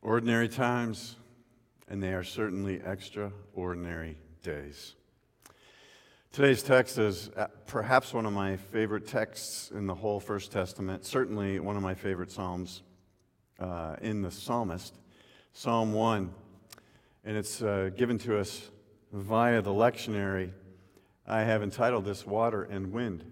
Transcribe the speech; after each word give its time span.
Ordinary 0.00 0.48
times, 0.48 1.16
and 1.88 2.00
they 2.00 2.12
are 2.12 2.22
certainly 2.22 2.80
extraordinary 2.84 4.16
days. 4.44 4.94
Today's 6.30 6.62
text 6.62 6.98
is 6.98 7.30
uh, 7.36 7.48
perhaps 7.66 8.14
one 8.14 8.24
of 8.24 8.32
my 8.32 8.56
favorite 8.56 9.08
texts 9.08 9.72
in 9.72 9.86
the 9.86 9.94
whole 9.96 10.20
First 10.20 10.52
Testament, 10.52 11.04
certainly 11.04 11.58
one 11.58 11.76
of 11.76 11.82
my 11.82 11.94
favorite 11.94 12.30
Psalms 12.30 12.82
uh, 13.58 13.96
in 14.00 14.22
the 14.22 14.30
Psalmist, 14.30 14.94
Psalm 15.52 15.92
1. 15.92 16.32
And 17.24 17.36
it's 17.36 17.60
uh, 17.60 17.90
given 17.96 18.18
to 18.18 18.38
us 18.38 18.70
via 19.12 19.62
the 19.62 19.72
lectionary. 19.72 20.52
I 21.26 21.40
have 21.40 21.64
entitled 21.64 22.04
this 22.04 22.24
Water 22.24 22.62
and 22.62 22.92
Wind. 22.92 23.24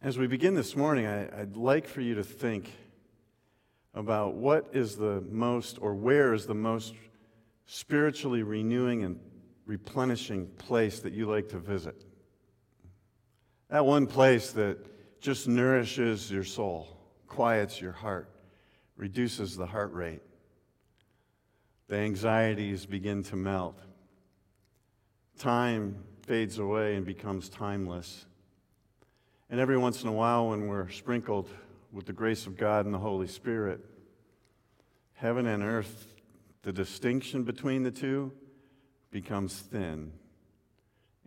As 0.00 0.18
we 0.18 0.28
begin 0.28 0.54
this 0.54 0.76
morning, 0.76 1.06
I, 1.06 1.40
I'd 1.40 1.56
like 1.56 1.88
for 1.88 2.00
you 2.00 2.14
to 2.14 2.22
think 2.22 2.70
about 3.96 4.34
what 4.34 4.68
is 4.72 4.94
the 4.94 5.22
most, 5.30 5.78
or 5.80 5.94
where 5.94 6.34
is 6.34 6.46
the 6.46 6.54
most 6.54 6.94
spiritually 7.64 8.42
renewing 8.42 9.02
and 9.02 9.18
replenishing 9.64 10.46
place 10.58 11.00
that 11.00 11.14
you 11.14 11.26
like 11.26 11.48
to 11.48 11.58
visit. 11.58 12.04
That 13.70 13.84
one 13.84 14.06
place 14.06 14.52
that 14.52 14.78
just 15.20 15.48
nourishes 15.48 16.30
your 16.30 16.44
soul, 16.44 17.00
quiets 17.26 17.80
your 17.80 17.90
heart, 17.90 18.30
reduces 18.96 19.56
the 19.56 19.66
heart 19.66 19.92
rate. 19.92 20.22
The 21.88 21.96
anxieties 21.96 22.84
begin 22.84 23.22
to 23.24 23.36
melt. 23.36 23.80
Time 25.38 26.04
fades 26.22 26.58
away 26.58 26.96
and 26.96 27.06
becomes 27.06 27.48
timeless. 27.48 28.26
And 29.48 29.58
every 29.58 29.78
once 29.78 30.02
in 30.02 30.08
a 30.08 30.12
while, 30.12 30.50
when 30.50 30.66
we're 30.66 30.90
sprinkled 30.90 31.48
with 31.92 32.06
the 32.06 32.12
grace 32.12 32.46
of 32.46 32.56
God 32.56 32.84
and 32.84 32.94
the 32.94 32.98
Holy 32.98 33.26
Spirit, 33.26 33.80
heaven 35.14 35.46
and 35.46 35.62
earth, 35.62 36.14
the 36.62 36.72
distinction 36.72 37.44
between 37.44 37.82
the 37.82 37.90
two 37.90 38.32
becomes 39.10 39.54
thin 39.58 40.12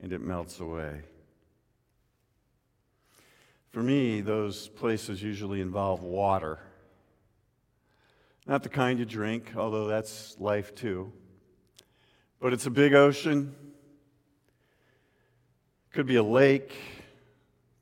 and 0.02 0.14
it 0.14 0.22
melts 0.22 0.60
away. 0.60 1.02
For 3.72 3.84
me, 3.84 4.22
those 4.22 4.68
places 4.68 5.22
usually 5.22 5.62
involve 5.62 6.02
water. 6.02 6.60
Not 8.48 8.64
the 8.64 8.70
kind 8.70 8.98
you 8.98 9.06
drink, 9.06 9.54
although 9.56 9.88
that's 9.88 10.36
life 10.40 10.74
too. 10.74 11.14
But 12.40 12.54
it's 12.54 12.66
a 12.66 12.72
big 12.72 12.94
ocean. 12.94 13.56
Could 15.92 16.08
be 16.08 16.16
a 16.16 16.24
lake, 16.24 16.74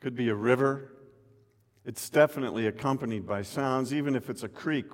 could 0.02 0.16
be 0.16 0.30
a 0.30 0.36
river. 0.36 0.92
It's 1.88 2.10
definitely 2.10 2.68
accompanied 2.68 3.26
by 3.26 3.44
sounds. 3.44 3.94
Even 3.94 4.14
if 4.14 4.30
it's 4.30 4.44
a 4.44 4.50
creek, 4.50 4.88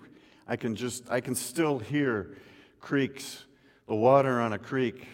I 0.47 0.55
can 0.55 0.75
just 0.75 1.09
I 1.09 1.21
can 1.21 1.33
still 1.33 1.79
hear 1.79 2.37
creeks, 2.79 3.45
the 3.87 3.95
water 3.95 4.39
on 4.39 4.53
a 4.53 4.59
creek 4.59 5.07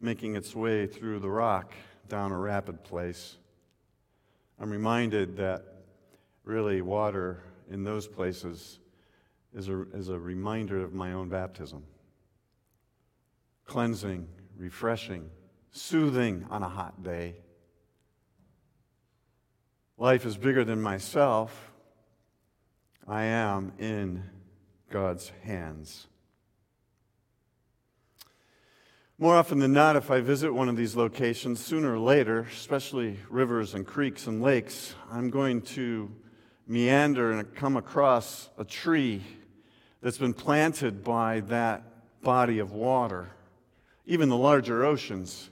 making 0.00 0.34
its 0.34 0.56
way 0.56 0.86
through 0.86 1.18
the 1.18 1.28
rock 1.28 1.74
down 2.08 2.32
a 2.32 2.38
rapid 2.38 2.82
place. 2.84 3.36
I'm 4.58 4.70
reminded 4.70 5.36
that 5.36 5.62
really 6.42 6.80
water 6.80 7.42
in 7.70 7.84
those 7.84 8.08
places 8.08 8.78
is 9.54 9.68
a, 9.68 9.82
is 9.92 10.08
a 10.08 10.18
reminder 10.18 10.82
of 10.82 10.94
my 10.94 11.12
own 11.12 11.28
baptism. 11.28 11.84
Cleansing, 13.66 14.26
refreshing, 14.56 15.28
soothing 15.70 16.46
on 16.48 16.62
a 16.62 16.68
hot 16.68 17.02
day. 17.02 17.34
Life 19.98 20.26
is 20.26 20.36
bigger 20.36 20.62
than 20.62 20.82
myself. 20.82 21.72
I 23.08 23.24
am 23.24 23.72
in 23.78 24.24
God's 24.90 25.32
hands. 25.42 26.06
More 29.18 29.36
often 29.36 29.58
than 29.58 29.72
not, 29.72 29.96
if 29.96 30.10
I 30.10 30.20
visit 30.20 30.52
one 30.52 30.68
of 30.68 30.76
these 30.76 30.96
locations, 30.96 31.64
sooner 31.64 31.94
or 31.94 31.98
later, 31.98 32.40
especially 32.40 33.18
rivers 33.30 33.72
and 33.72 33.86
creeks 33.86 34.26
and 34.26 34.42
lakes, 34.42 34.94
I'm 35.10 35.30
going 35.30 35.62
to 35.62 36.12
meander 36.66 37.32
and 37.32 37.54
come 37.54 37.78
across 37.78 38.50
a 38.58 38.64
tree 38.64 39.22
that's 40.02 40.18
been 40.18 40.34
planted 40.34 41.02
by 41.04 41.40
that 41.48 42.20
body 42.20 42.58
of 42.58 42.72
water, 42.72 43.30
even 44.04 44.28
the 44.28 44.36
larger 44.36 44.84
oceans. 44.84 45.48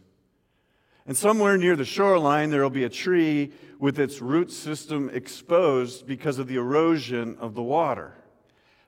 And 1.07 1.17
somewhere 1.17 1.59
near 1.59 1.77
the 1.77 1.85
shoreline, 1.85 2.51
there 2.51 2.63
will 2.63 2.71
be 2.71 2.85
a 2.85 2.89
tree 2.89 3.53
with 3.79 3.99
its 3.99 4.23
root 4.23 4.51
system 4.51 5.11
exposed 5.13 6.07
because 6.07 6.39
of 6.39 6.47
the 6.47 6.57
erosion 6.57 7.37
of 7.39 7.55
the 7.55 7.63
water. 7.63 8.15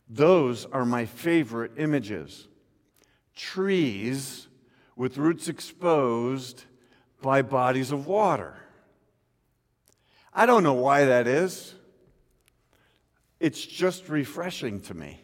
Those 0.08 0.64
are 0.66 0.84
my 0.84 1.04
favorite 1.04 1.72
images. 1.76 2.48
Trees 3.34 4.48
with 4.94 5.18
roots 5.18 5.48
exposed 5.48 6.64
by 7.20 7.42
bodies 7.42 7.92
of 7.92 8.06
water. 8.06 8.54
I 10.32 10.46
don't 10.46 10.62
know 10.62 10.74
why 10.74 11.04
that 11.06 11.26
is. 11.26 11.74
It's 13.40 13.64
just 13.64 14.08
refreshing 14.08 14.80
to 14.82 14.94
me. 14.94 15.20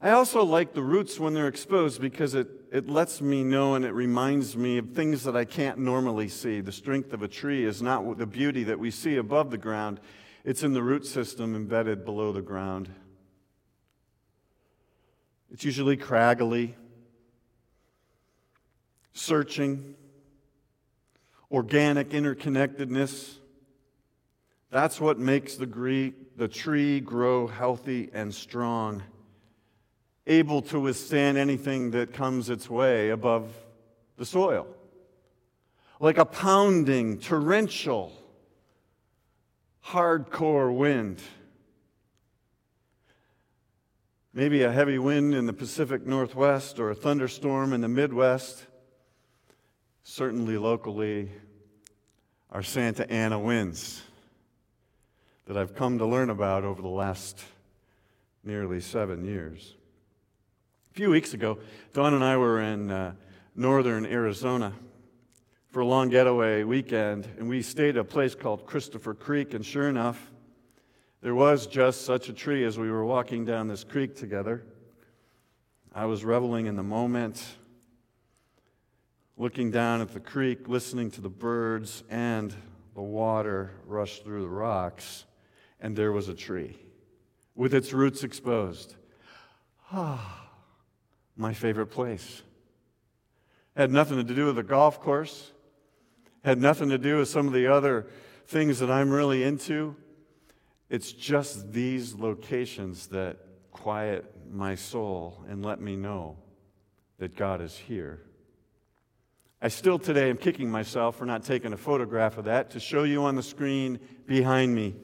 I 0.00 0.10
also 0.10 0.44
like 0.44 0.74
the 0.74 0.82
roots 0.82 1.18
when 1.18 1.34
they're 1.34 1.48
exposed 1.48 2.00
because 2.00 2.34
it, 2.34 2.46
it 2.70 2.88
lets 2.88 3.20
me 3.20 3.42
know 3.42 3.74
and 3.74 3.84
it 3.84 3.90
reminds 3.90 4.56
me 4.56 4.78
of 4.78 4.92
things 4.92 5.24
that 5.24 5.36
I 5.36 5.44
can't 5.44 5.78
normally 5.78 6.28
see. 6.28 6.60
The 6.60 6.70
strength 6.70 7.12
of 7.12 7.22
a 7.22 7.28
tree 7.28 7.64
is 7.64 7.82
not 7.82 8.16
the 8.16 8.26
beauty 8.26 8.62
that 8.64 8.78
we 8.78 8.92
see 8.92 9.16
above 9.16 9.50
the 9.50 9.58
ground, 9.58 9.98
it's 10.44 10.62
in 10.62 10.72
the 10.72 10.82
root 10.82 11.04
system 11.04 11.56
embedded 11.56 12.04
below 12.04 12.30
the 12.30 12.40
ground. 12.40 12.88
It's 15.50 15.64
usually 15.64 15.96
craggly, 15.96 16.74
searching, 19.14 19.96
organic 21.50 22.10
interconnectedness. 22.10 23.38
That's 24.70 25.00
what 25.00 25.18
makes 25.18 25.56
the, 25.56 26.12
the 26.36 26.48
tree 26.48 27.00
grow 27.00 27.48
healthy 27.48 28.10
and 28.12 28.32
strong 28.32 29.02
able 30.28 30.60
to 30.60 30.78
withstand 30.78 31.38
anything 31.38 31.90
that 31.92 32.12
comes 32.12 32.50
its 32.50 32.68
way 32.68 33.08
above 33.08 33.50
the 34.18 34.26
soil. 34.26 34.66
Like 35.98 36.18
a 36.18 36.26
pounding, 36.26 37.18
torrential, 37.18 38.12
hardcore 39.86 40.72
wind. 40.76 41.20
Maybe 44.34 44.62
a 44.62 44.70
heavy 44.70 44.98
wind 44.98 45.34
in 45.34 45.46
the 45.46 45.52
Pacific 45.52 46.06
Northwest 46.06 46.78
or 46.78 46.90
a 46.90 46.94
thunderstorm 46.94 47.72
in 47.72 47.80
the 47.80 47.88
Midwest. 47.88 48.66
Certainly 50.04 50.58
locally, 50.58 51.30
our 52.50 52.62
Santa 52.62 53.10
Ana 53.10 53.38
winds 53.38 54.02
that 55.46 55.56
I've 55.56 55.74
come 55.74 55.98
to 55.98 56.06
learn 56.06 56.28
about 56.28 56.64
over 56.64 56.82
the 56.82 56.88
last 56.88 57.42
nearly 58.44 58.80
seven 58.80 59.24
years 59.24 59.74
few 60.98 61.10
weeks 61.10 61.32
ago, 61.32 61.56
Dawn 61.92 62.12
and 62.12 62.24
I 62.24 62.36
were 62.36 62.60
in 62.60 62.90
uh, 62.90 63.12
northern 63.54 64.04
Arizona 64.04 64.72
for 65.68 65.78
a 65.78 65.86
long 65.86 66.08
getaway 66.08 66.64
weekend, 66.64 67.24
and 67.38 67.48
we 67.48 67.62
stayed 67.62 67.90
at 67.90 67.98
a 67.98 68.02
place 68.02 68.34
called 68.34 68.66
Christopher 68.66 69.14
Creek, 69.14 69.54
and 69.54 69.64
sure 69.64 69.88
enough, 69.88 70.32
there 71.20 71.36
was 71.36 71.68
just 71.68 72.04
such 72.04 72.28
a 72.28 72.32
tree 72.32 72.64
as 72.64 72.80
we 72.80 72.90
were 72.90 73.04
walking 73.04 73.44
down 73.44 73.68
this 73.68 73.84
creek 73.84 74.16
together. 74.16 74.64
I 75.94 76.06
was 76.06 76.24
reveling 76.24 76.66
in 76.66 76.74
the 76.74 76.82
moment, 76.82 77.46
looking 79.36 79.70
down 79.70 80.00
at 80.00 80.12
the 80.12 80.18
creek, 80.18 80.66
listening 80.66 81.12
to 81.12 81.20
the 81.20 81.30
birds 81.30 82.02
and 82.10 82.52
the 82.96 83.02
water 83.02 83.70
rush 83.86 84.18
through 84.22 84.42
the 84.42 84.48
rocks, 84.48 85.26
and 85.78 85.94
there 85.94 86.10
was 86.10 86.28
a 86.28 86.34
tree 86.34 86.76
with 87.54 87.72
its 87.72 87.92
roots 87.92 88.24
exposed. 88.24 88.96
Ah 89.92 90.46
my 91.38 91.54
favorite 91.54 91.86
place. 91.86 92.42
Had 93.76 93.90
nothing 93.92 94.16
to 94.18 94.34
do 94.34 94.46
with 94.46 94.56
the 94.56 94.62
golf 94.62 95.00
course, 95.00 95.52
had 96.44 96.60
nothing 96.60 96.88
to 96.90 96.98
do 96.98 97.18
with 97.18 97.28
some 97.28 97.46
of 97.46 97.52
the 97.52 97.68
other 97.68 98.06
things 98.46 98.80
that 98.80 98.90
I'm 98.90 99.10
really 99.10 99.44
into. 99.44 99.96
It's 100.90 101.12
just 101.12 101.72
these 101.72 102.14
locations 102.14 103.06
that 103.08 103.36
quiet 103.70 104.24
my 104.50 104.74
soul 104.74 105.44
and 105.48 105.64
let 105.64 105.80
me 105.80 105.94
know 105.94 106.36
that 107.18 107.36
God 107.36 107.60
is 107.60 107.76
here. 107.76 108.22
I 109.60 109.68
still 109.68 109.98
today 109.98 110.30
am 110.30 110.36
kicking 110.36 110.70
myself 110.70 111.16
for 111.16 111.26
not 111.26 111.44
taking 111.44 111.72
a 111.72 111.76
photograph 111.76 112.38
of 112.38 112.44
that 112.44 112.70
to 112.70 112.80
show 112.80 113.02
you 113.02 113.24
on 113.24 113.34
the 113.34 113.42
screen 113.42 113.98
behind 114.26 114.74
me. 114.74 114.94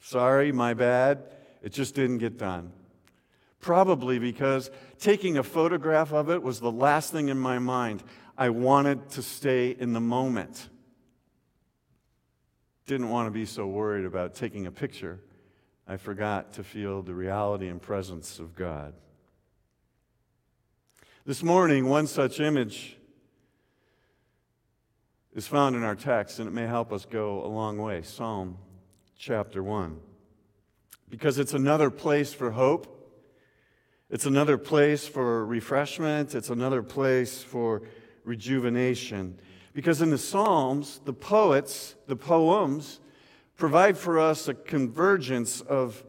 Sorry, 0.00 0.52
my 0.52 0.74
bad. 0.74 1.24
It 1.62 1.72
just 1.72 1.94
didn't 1.94 2.18
get 2.18 2.38
done. 2.38 2.72
Probably 3.60 4.18
because 4.18 4.70
taking 4.98 5.36
a 5.36 5.42
photograph 5.42 6.12
of 6.12 6.30
it 6.30 6.42
was 6.42 6.60
the 6.60 6.70
last 6.70 7.12
thing 7.12 7.28
in 7.28 7.38
my 7.38 7.58
mind. 7.58 8.02
I 8.36 8.50
wanted 8.50 9.10
to 9.10 9.22
stay 9.22 9.70
in 9.70 9.92
the 9.92 10.00
moment. 10.00 10.68
didn't 12.86 13.10
want 13.10 13.26
to 13.26 13.30
be 13.30 13.44
so 13.44 13.66
worried 13.66 14.04
about 14.04 14.34
taking 14.34 14.66
a 14.66 14.70
picture, 14.70 15.20
I 15.86 15.96
forgot 15.96 16.52
to 16.54 16.64
feel 16.64 17.02
the 17.02 17.14
reality 17.14 17.68
and 17.68 17.82
presence 17.82 18.38
of 18.38 18.54
God. 18.54 18.94
This 21.26 21.42
morning, 21.42 21.88
one 21.88 22.06
such 22.06 22.40
image 22.40 22.96
is 25.34 25.46
found 25.46 25.76
in 25.76 25.82
our 25.82 25.94
text, 25.94 26.38
and 26.38 26.48
it 26.48 26.52
may 26.52 26.66
help 26.66 26.92
us 26.92 27.04
go 27.04 27.44
a 27.44 27.48
long 27.48 27.78
way 27.78 28.02
Psalm 28.02 28.56
chapter 29.18 29.62
1. 29.62 29.98
Because 31.10 31.38
it's 31.38 31.54
another 31.54 31.90
place 31.90 32.32
for 32.32 32.52
hope, 32.52 32.97
it's 34.10 34.26
another 34.26 34.56
place 34.56 35.06
for 35.06 35.44
refreshment, 35.44 36.34
it's 36.34 36.50
another 36.50 36.82
place 36.82 37.42
for 37.42 37.82
rejuvenation. 38.24 39.38
Because 39.74 40.00
in 40.00 40.10
the 40.10 40.18
Psalms, 40.18 41.00
the 41.04 41.12
poets, 41.12 41.94
the 42.06 42.16
poems, 42.16 43.00
provide 43.56 43.98
for 43.98 44.18
us 44.18 44.48
a 44.48 44.54
convergence 44.54 45.60
of 45.60 46.02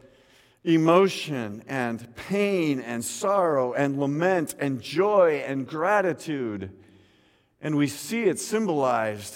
emotion 0.63 1.63
and 1.67 2.15
pain 2.15 2.79
and 2.79 3.03
sorrow 3.03 3.73
and 3.73 3.99
lament 3.99 4.55
and 4.59 4.81
joy 4.81 5.43
and 5.45 5.67
gratitude. 5.67 6.71
And 7.61 7.75
we 7.75 7.87
see 7.87 8.23
it 8.23 8.39
symbolized 8.39 9.35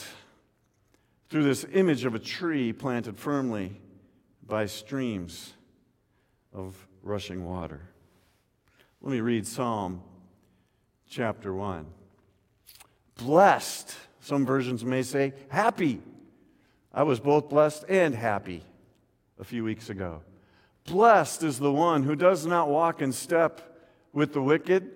through 1.29 1.43
this 1.43 1.65
image 1.73 2.05
of 2.05 2.15
a 2.15 2.19
tree 2.19 2.71
planted 2.71 3.17
firmly 3.17 3.81
by 4.45 4.67
streams 4.67 5.53
of 6.53 6.87
rushing 7.01 7.43
water. 7.45 7.92
Let 9.03 9.11
me 9.11 9.19
read 9.19 9.45
Psalm 9.45 10.01
chapter 11.09 11.53
1. 11.53 11.85
Blessed 13.17 13.93
some 14.21 14.45
versions 14.45 14.85
may 14.85 15.03
say 15.03 15.33
happy. 15.49 16.01
I 16.93 17.03
was 17.03 17.19
both 17.19 17.49
blessed 17.49 17.83
and 17.89 18.15
happy 18.15 18.63
a 19.37 19.43
few 19.43 19.65
weeks 19.65 19.89
ago. 19.89 20.21
Blessed 20.85 21.43
is 21.43 21.59
the 21.59 21.71
one 21.71 22.03
who 22.03 22.15
does 22.15 22.45
not 22.45 22.69
walk 22.69 23.01
in 23.01 23.11
step 23.11 23.77
with 24.13 24.31
the 24.31 24.41
wicked, 24.41 24.89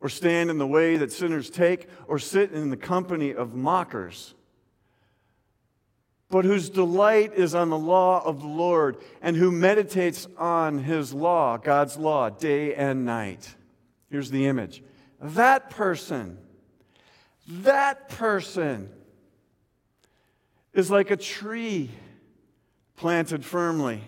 or 0.00 0.08
stand 0.08 0.48
in 0.48 0.56
the 0.56 0.66
way 0.66 0.96
that 0.96 1.12
sinners 1.12 1.50
take, 1.50 1.90
or 2.08 2.18
sit 2.18 2.52
in 2.52 2.70
the 2.70 2.78
company 2.78 3.34
of 3.34 3.54
mockers, 3.54 4.32
but 6.28 6.44
whose 6.44 6.70
delight 6.70 7.32
is 7.34 7.54
on 7.54 7.70
the 7.70 7.78
law 7.78 8.22
of 8.24 8.40
the 8.40 8.48
Lord, 8.48 8.96
and 9.22 9.36
who 9.36 9.50
meditates 9.50 10.26
on 10.36 10.78
his 10.78 11.14
law, 11.14 11.56
God's 11.56 11.96
law, 11.96 12.30
day 12.30 12.74
and 12.74 13.04
night. 13.04 13.54
Here's 14.10 14.30
the 14.30 14.46
image. 14.46 14.82
That 15.20 15.70
person 15.70 16.38
that 17.48 18.08
person 18.08 18.88
is 20.72 20.90
like 20.90 21.10
a 21.10 21.16
tree 21.16 21.90
planted 22.96 23.44
firmly 23.44 24.02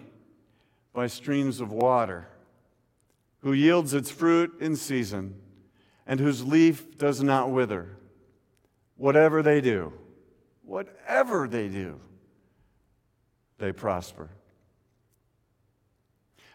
by 0.92 1.06
streams 1.06 1.60
of 1.60 1.70
water, 1.70 2.26
who 3.40 3.52
yields 3.52 3.94
its 3.94 4.10
fruit 4.10 4.52
in 4.60 4.74
season, 4.74 5.36
and 6.06 6.18
whose 6.18 6.44
leaf 6.44 6.98
does 6.98 7.22
not 7.22 7.50
wither. 7.50 7.96
Whatever 8.96 9.42
they 9.42 9.60
do, 9.60 9.92
whatever 10.64 11.46
they 11.46 11.68
do, 11.68 12.00
they 13.58 13.72
prosper. 13.72 14.30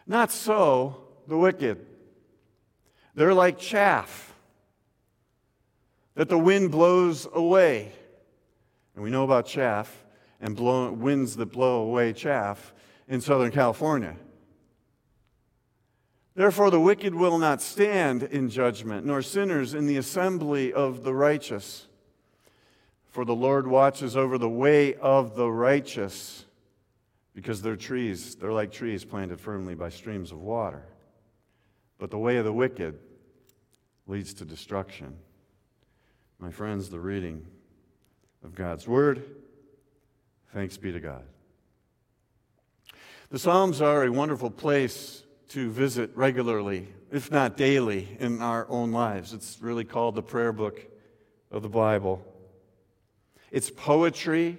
Not 0.06 0.30
so 0.30 1.04
the 1.26 1.36
wicked. 1.36 1.86
They're 3.14 3.34
like 3.34 3.58
chaff 3.58 4.34
that 6.14 6.28
the 6.28 6.38
wind 6.38 6.70
blows 6.70 7.26
away. 7.32 7.92
And 8.94 9.02
we 9.02 9.10
know 9.10 9.24
about 9.24 9.46
chaff 9.46 10.04
and 10.40 10.56
blow, 10.56 10.92
winds 10.92 11.36
that 11.36 11.46
blow 11.46 11.82
away 11.82 12.12
chaff 12.12 12.72
in 13.08 13.20
Southern 13.20 13.50
California. 13.50 14.16
Therefore, 16.34 16.70
the 16.70 16.80
wicked 16.80 17.14
will 17.14 17.38
not 17.38 17.62
stand 17.62 18.24
in 18.24 18.50
judgment, 18.50 19.06
nor 19.06 19.22
sinners 19.22 19.72
in 19.72 19.86
the 19.86 19.96
assembly 19.96 20.72
of 20.72 21.04
the 21.04 21.14
righteous. 21.14 21.86
For 23.08 23.24
the 23.24 23.34
Lord 23.34 23.68
watches 23.68 24.16
over 24.16 24.36
the 24.36 24.48
way 24.48 24.94
of 24.94 25.36
the 25.36 25.48
righteous, 25.48 26.44
because 27.34 27.60
they're 27.60 27.76
trees, 27.76 28.36
they're 28.36 28.52
like 28.52 28.70
trees 28.70 29.04
planted 29.04 29.40
firmly 29.40 29.74
by 29.74 29.88
streams 29.88 30.30
of 30.30 30.40
water. 30.40 30.84
But 31.98 32.10
the 32.10 32.18
way 32.18 32.36
of 32.36 32.44
the 32.44 32.52
wicked 32.52 32.98
leads 34.06 34.34
to 34.34 34.44
destruction. 34.44 35.16
My 36.38 36.50
friends, 36.50 36.90
the 36.90 37.00
reading 37.00 37.44
of 38.44 38.54
God's 38.54 38.86
Word. 38.86 39.24
Thanks 40.52 40.76
be 40.76 40.92
to 40.92 41.00
God. 41.00 41.24
The 43.30 43.38
Psalms 43.38 43.80
are 43.80 44.04
a 44.04 44.12
wonderful 44.12 44.50
place 44.50 45.24
to 45.48 45.70
visit 45.70 46.10
regularly, 46.14 46.88
if 47.10 47.30
not 47.30 47.56
daily, 47.56 48.16
in 48.20 48.42
our 48.42 48.68
own 48.68 48.92
lives. 48.92 49.32
It's 49.32 49.58
really 49.60 49.84
called 49.84 50.14
the 50.14 50.22
prayer 50.22 50.52
book 50.52 50.86
of 51.50 51.62
the 51.62 51.68
Bible. 51.68 52.24
It's 53.50 53.70
poetry, 53.70 54.58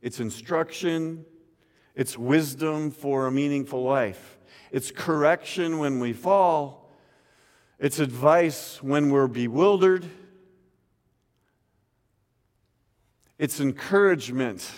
it's 0.00 0.18
instruction, 0.18 1.24
it's 2.00 2.16
wisdom 2.16 2.90
for 2.90 3.26
a 3.26 3.30
meaningful 3.30 3.82
life. 3.82 4.38
It's 4.72 4.90
correction 4.90 5.78
when 5.78 6.00
we 6.00 6.14
fall, 6.14 6.88
it's 7.78 7.98
advice 7.98 8.82
when 8.82 9.10
we're 9.10 9.28
bewildered, 9.28 10.06
It's 13.40 13.58
encouragement 13.58 14.70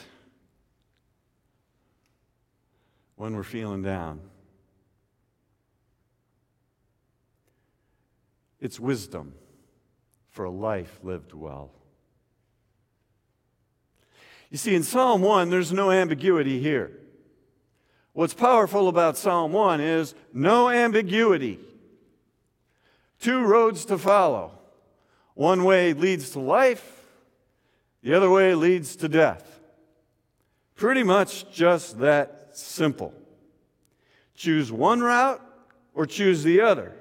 when 3.17 3.35
we're 3.35 3.43
feeling 3.43 3.83
down. 3.83 4.21
It's 8.61 8.79
wisdom 8.79 9.35
for 10.31 10.45
a 10.45 10.51
life 10.51 11.01
lived 11.03 11.35
well. 11.35 11.73
You 14.49 14.59
see, 14.59 14.77
in 14.77 14.85
Psalm 14.85 15.23
1, 15.23 15.51
there's 15.51 15.73
no 15.73 15.91
ambiguity 15.91 16.61
here. 16.61 17.02
What's 18.15 18.35
powerful 18.35 18.89
about 18.89 19.17
Psalm 19.17 19.53
1 19.53 19.81
is 19.81 20.15
no 20.35 20.69
ambiguity. 20.69 21.59
Two 23.21 23.41
roads 23.41 23.87
to 23.87 23.97
follow. 23.97 24.53
One 25.35 25.65
way 25.65 25.95
leads 25.95 26.31
to 26.31 26.41
life, 26.41 27.07
the 28.03 28.13
other 28.13 28.29
way 28.29 28.55
leads 28.55 28.97
to 28.97 29.09
death. 29.09 29.61
Pretty 30.75 31.03
much 31.03 31.51
just 31.53 32.01
that 32.01 32.51
simple. 32.53 33.15
Choose 34.35 34.71
one 34.71 35.01
route 35.01 35.41
or 35.95 36.05
choose 36.05 36.43
the 36.43 36.61
other. 36.61 36.93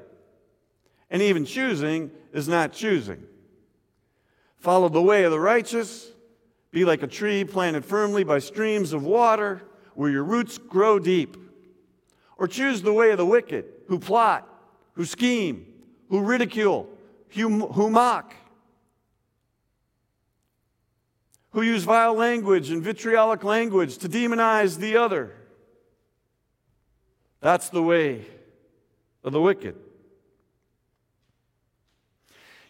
And 1.09 1.21
even 1.21 1.43
choosing 1.43 2.11
is 2.31 2.47
not 2.47 2.71
choosing. 2.71 3.21
Follow 4.59 4.87
the 4.87 5.01
way 5.01 5.23
of 5.23 5.31
the 5.31 5.39
righteous. 5.39 6.07
Be 6.71 6.85
like 6.85 7.03
a 7.03 7.07
tree 7.07 7.43
planted 7.43 7.83
firmly 7.83 8.23
by 8.23 8.39
streams 8.39 8.93
of 8.93 9.03
water 9.03 9.61
where 9.95 10.09
your 10.09 10.23
roots 10.23 10.57
grow 10.57 10.99
deep. 10.99 11.37
Or 12.37 12.47
choose 12.47 12.81
the 12.81 12.93
way 12.93 13.11
of 13.11 13.17
the 13.17 13.25
wicked 13.25 13.65
who 13.87 13.99
plot, 13.99 14.47
who 14.93 15.05
scheme, 15.05 15.65
who 16.09 16.21
ridicule, 16.21 16.89
who, 17.29 17.67
who 17.67 17.89
mock, 17.89 18.33
who 21.51 21.61
use 21.61 21.83
vile 21.83 22.13
language 22.13 22.69
and 22.69 22.81
vitriolic 22.81 23.43
language 23.43 23.97
to 23.99 24.09
demonize 24.09 24.79
the 24.79 24.97
other. 24.97 25.35
That's 27.41 27.69
the 27.69 27.83
way 27.83 28.25
of 29.23 29.33
the 29.33 29.41
wicked. 29.41 29.75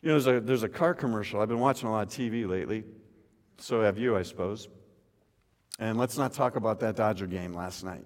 You 0.02 0.10
know, 0.10 0.20
there's 0.20 0.28
a, 0.28 0.40
there's 0.42 0.64
a 0.64 0.70
car 0.70 0.94
commercial. 0.94 1.42
I've 1.42 1.50
been 1.50 1.60
watching 1.60 1.88
a 1.88 1.92
lot 1.92 2.08
of 2.08 2.14
TV 2.14 2.48
lately. 2.48 2.84
So 3.58 3.82
have 3.82 4.00
you, 4.00 4.18
I 4.18 4.24
suppose. 4.24 4.68
And 5.80 5.98
let's 5.98 6.18
not 6.18 6.34
talk 6.34 6.56
about 6.56 6.80
that 6.82 6.96
Dodger 6.96 7.28
game 7.28 7.54
last 7.54 7.84
night. 7.84 8.06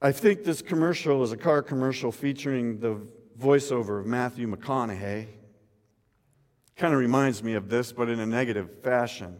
I 0.00 0.12
think 0.12 0.44
this 0.44 0.62
commercial 0.62 1.22
is 1.22 1.32
a 1.32 1.36
car 1.36 1.62
commercial 1.62 2.12
featuring 2.12 2.78
the 2.78 3.00
voiceover 3.38 4.00
of 4.00 4.06
Matthew 4.06 4.46
McConaughey 4.46 5.28
Kind 6.76 6.92
of 6.92 6.98
reminds 6.98 7.42
me 7.42 7.54
of 7.54 7.68
this, 7.68 7.92
but 7.92 8.08
in 8.08 8.18
a 8.18 8.26
negative 8.26 8.82
fashion. 8.82 9.36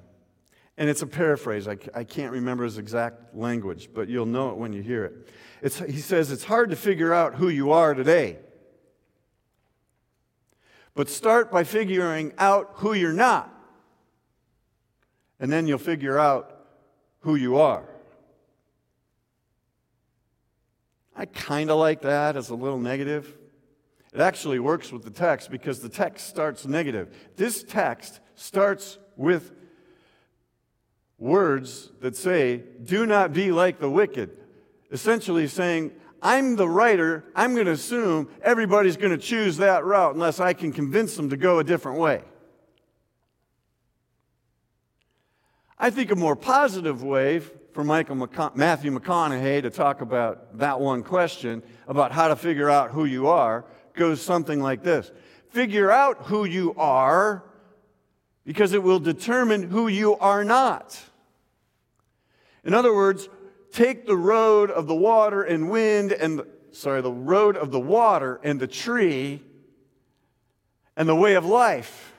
And 0.76 0.88
it's 0.88 1.02
a 1.02 1.06
paraphrase. 1.06 1.66
I, 1.66 1.76
I 1.94 2.04
can't 2.04 2.32
remember 2.32 2.64
his 2.64 2.78
exact 2.78 3.34
language, 3.34 3.90
but 3.92 4.08
you'll 4.08 4.26
know 4.26 4.50
it 4.50 4.56
when 4.56 4.72
you 4.72 4.82
hear 4.82 5.04
it. 5.04 5.28
It's, 5.60 5.78
he 5.78 5.98
says, 5.98 6.30
It's 6.30 6.44
hard 6.44 6.70
to 6.70 6.76
figure 6.76 7.12
out 7.12 7.34
who 7.34 7.48
you 7.48 7.72
are 7.72 7.94
today. 7.94 8.38
But 10.94 11.08
start 11.08 11.50
by 11.50 11.64
figuring 11.64 12.32
out 12.38 12.70
who 12.74 12.92
you're 12.92 13.12
not. 13.12 13.50
And 15.40 15.50
then 15.52 15.66
you'll 15.66 15.78
figure 15.78 16.18
out 16.18 16.54
who 17.20 17.34
you 17.34 17.56
are. 17.56 17.84
I 21.16 21.26
kind 21.26 21.70
of 21.70 21.78
like 21.78 22.02
that 22.02 22.36
as 22.36 22.50
a 22.50 22.54
little 22.54 22.78
negative. 22.78 23.36
It 24.12 24.20
actually 24.20 24.58
works 24.58 24.92
with 24.92 25.02
the 25.02 25.10
text 25.10 25.50
because 25.50 25.80
the 25.80 25.88
text 25.88 26.28
starts 26.28 26.66
negative. 26.66 27.14
This 27.36 27.62
text 27.62 28.20
starts 28.34 28.98
with 29.16 29.52
words 31.18 31.90
that 32.00 32.16
say, 32.16 32.62
Do 32.82 33.06
not 33.06 33.32
be 33.32 33.50
like 33.52 33.78
the 33.78 33.90
wicked. 33.90 34.30
Essentially 34.90 35.48
saying, 35.48 35.92
I'm 36.22 36.56
the 36.56 36.68
writer, 36.68 37.24
I'm 37.34 37.54
going 37.54 37.66
to 37.66 37.72
assume 37.72 38.28
everybody's 38.42 38.96
going 38.96 39.10
to 39.12 39.18
choose 39.18 39.58
that 39.58 39.84
route 39.84 40.14
unless 40.14 40.40
I 40.40 40.52
can 40.52 40.72
convince 40.72 41.16
them 41.16 41.30
to 41.30 41.36
go 41.36 41.58
a 41.58 41.64
different 41.64 41.98
way. 41.98 42.22
I 45.78 45.90
think 45.90 46.10
a 46.10 46.16
more 46.16 46.36
positive 46.36 47.02
way 47.02 47.40
for 47.40 47.82
Michael 47.82 48.16
McCon- 48.16 48.54
Matthew 48.54 48.96
McConaughey 48.96 49.62
to 49.62 49.70
talk 49.70 50.00
about 50.00 50.58
that 50.58 50.80
one 50.80 51.02
question 51.02 51.62
about 51.88 52.12
how 52.12 52.28
to 52.28 52.36
figure 52.36 52.70
out 52.70 52.92
who 52.92 53.04
you 53.04 53.26
are 53.26 53.64
goes 53.94 54.22
something 54.22 54.60
like 54.60 54.82
this 54.82 55.10
Figure 55.50 55.90
out 55.90 56.26
who 56.26 56.44
you 56.44 56.74
are 56.76 57.44
because 58.44 58.72
it 58.72 58.82
will 58.82 58.98
determine 58.98 59.62
who 59.62 59.88
you 59.88 60.16
are 60.16 60.44
not. 60.44 61.00
In 62.64 62.74
other 62.74 62.94
words, 62.94 63.28
take 63.72 64.06
the 64.06 64.16
road 64.16 64.70
of 64.70 64.86
the 64.86 64.94
water 64.94 65.42
and 65.42 65.70
wind 65.70 66.12
and 66.12 66.40
the, 66.40 66.46
sorry, 66.72 67.02
the 67.02 67.12
road 67.12 67.56
of 67.56 67.70
the 67.70 67.80
water 67.80 68.40
and 68.42 68.58
the 68.58 68.66
tree 68.66 69.42
and 70.96 71.08
the 71.08 71.14
way 71.14 71.34
of 71.34 71.44
life, 71.44 72.13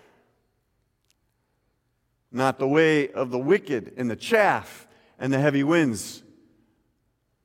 not 2.35 2.59
the 2.59 2.67
way 2.67 3.09
of 3.11 3.31
the 3.31 3.39
wicked 3.39 3.93
and 3.97 4.11
the 4.11 4.15
chaff 4.15 4.87
and 5.17 5.31
the 5.31 5.39
heavy 5.39 5.63
winds 5.63 6.21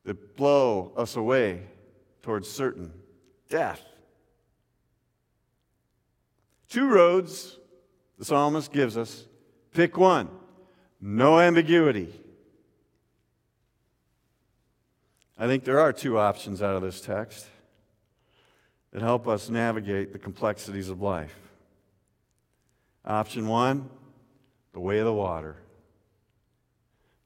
that 0.04 0.36
blow 0.36 0.92
us 0.96 1.14
away 1.14 1.62
towards 2.22 2.50
certain 2.50 2.92
death. 3.48 3.80
Two 6.68 6.88
roads 6.88 7.58
the 8.18 8.24
psalmist 8.24 8.70
gives 8.72 8.96
us. 8.96 9.26
Pick 9.72 9.96
one. 9.96 10.28
No 11.00 11.40
ambiguity. 11.40 12.12
I 15.38 15.46
think 15.46 15.64
there 15.64 15.80
are 15.80 15.92
two 15.92 16.18
options 16.18 16.60
out 16.60 16.76
of 16.76 16.82
this 16.82 17.00
text 17.00 17.46
that 18.92 19.00
help 19.00 19.26
us 19.26 19.48
navigate 19.48 20.12
the 20.12 20.18
complexities 20.18 20.90
of 20.90 21.00
life. 21.00 21.34
Option 23.06 23.48
one 23.48 23.88
the 24.72 24.80
way 24.80 24.98
of 24.98 25.04
the 25.04 25.12
water. 25.12 25.56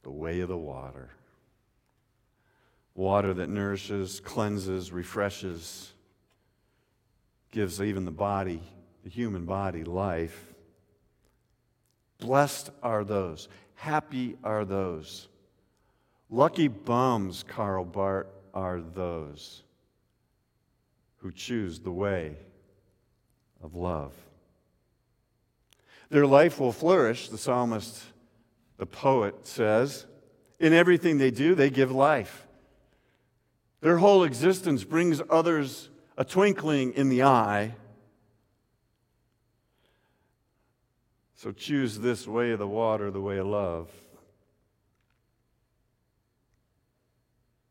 The 0.02 0.10
way 0.10 0.40
of 0.40 0.48
the 0.48 0.56
water. 0.56 1.10
Water 2.94 3.34
that 3.34 3.48
nourishes, 3.48 4.20
cleanses, 4.20 4.92
refreshes, 4.92 5.92
gives 7.50 7.80
even 7.80 8.04
the 8.04 8.10
body, 8.10 8.62
the 9.02 9.10
human 9.10 9.44
body, 9.44 9.84
life. 9.84 10.54
Blessed 12.18 12.70
are 12.82 13.04
those, 13.04 13.48
happy 13.74 14.36
are 14.44 14.64
those 14.64 15.28
Lucky 16.30 16.66
bums, 16.66 17.44
Karl 17.46 17.84
Barth, 17.84 18.26
are 18.52 18.80
those 18.80 19.62
who 21.18 21.30
choose 21.30 21.78
the 21.78 21.92
way 21.92 22.36
of 23.62 23.76
love. 23.76 24.12
Their 26.14 26.28
life 26.28 26.60
will 26.60 26.70
flourish, 26.70 27.28
the 27.28 27.36
psalmist, 27.36 28.00
the 28.76 28.86
poet 28.86 29.48
says. 29.48 30.06
In 30.60 30.72
everything 30.72 31.18
they 31.18 31.32
do, 31.32 31.56
they 31.56 31.70
give 31.70 31.90
life. 31.90 32.46
Their 33.80 33.98
whole 33.98 34.22
existence 34.22 34.84
brings 34.84 35.20
others 35.28 35.90
a 36.16 36.24
twinkling 36.24 36.92
in 36.92 37.08
the 37.08 37.24
eye. 37.24 37.74
So 41.34 41.50
choose 41.50 41.98
this 41.98 42.28
way 42.28 42.52
of 42.52 42.60
the 42.60 42.68
water, 42.68 43.10
the 43.10 43.20
way 43.20 43.38
of 43.38 43.48
love. 43.48 43.90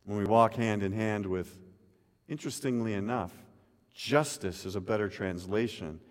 when 0.03 0.17
we 0.17 0.25
walk 0.25 0.55
hand 0.55 0.83
in 0.83 0.91
hand 0.91 1.25
with, 1.25 1.57
interestingly 2.27 2.93
enough, 2.93 3.31
justice 3.93 4.65
is 4.65 4.75
a 4.75 4.81
better 4.81 5.07
translation 5.07 6.01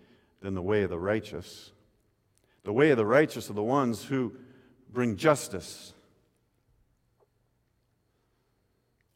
than 0.41 0.55
the 0.55 0.63
way 0.63 0.81
of 0.81 0.89
the 0.89 0.97
righteous. 0.97 1.73
The 2.63 2.73
way 2.73 2.91
of 2.91 2.97
the 2.97 3.05
righteous 3.05 3.49
are 3.49 3.53
the 3.53 3.63
ones 3.63 4.03
who 4.03 4.33
bring 4.91 5.17
justice. 5.17 5.93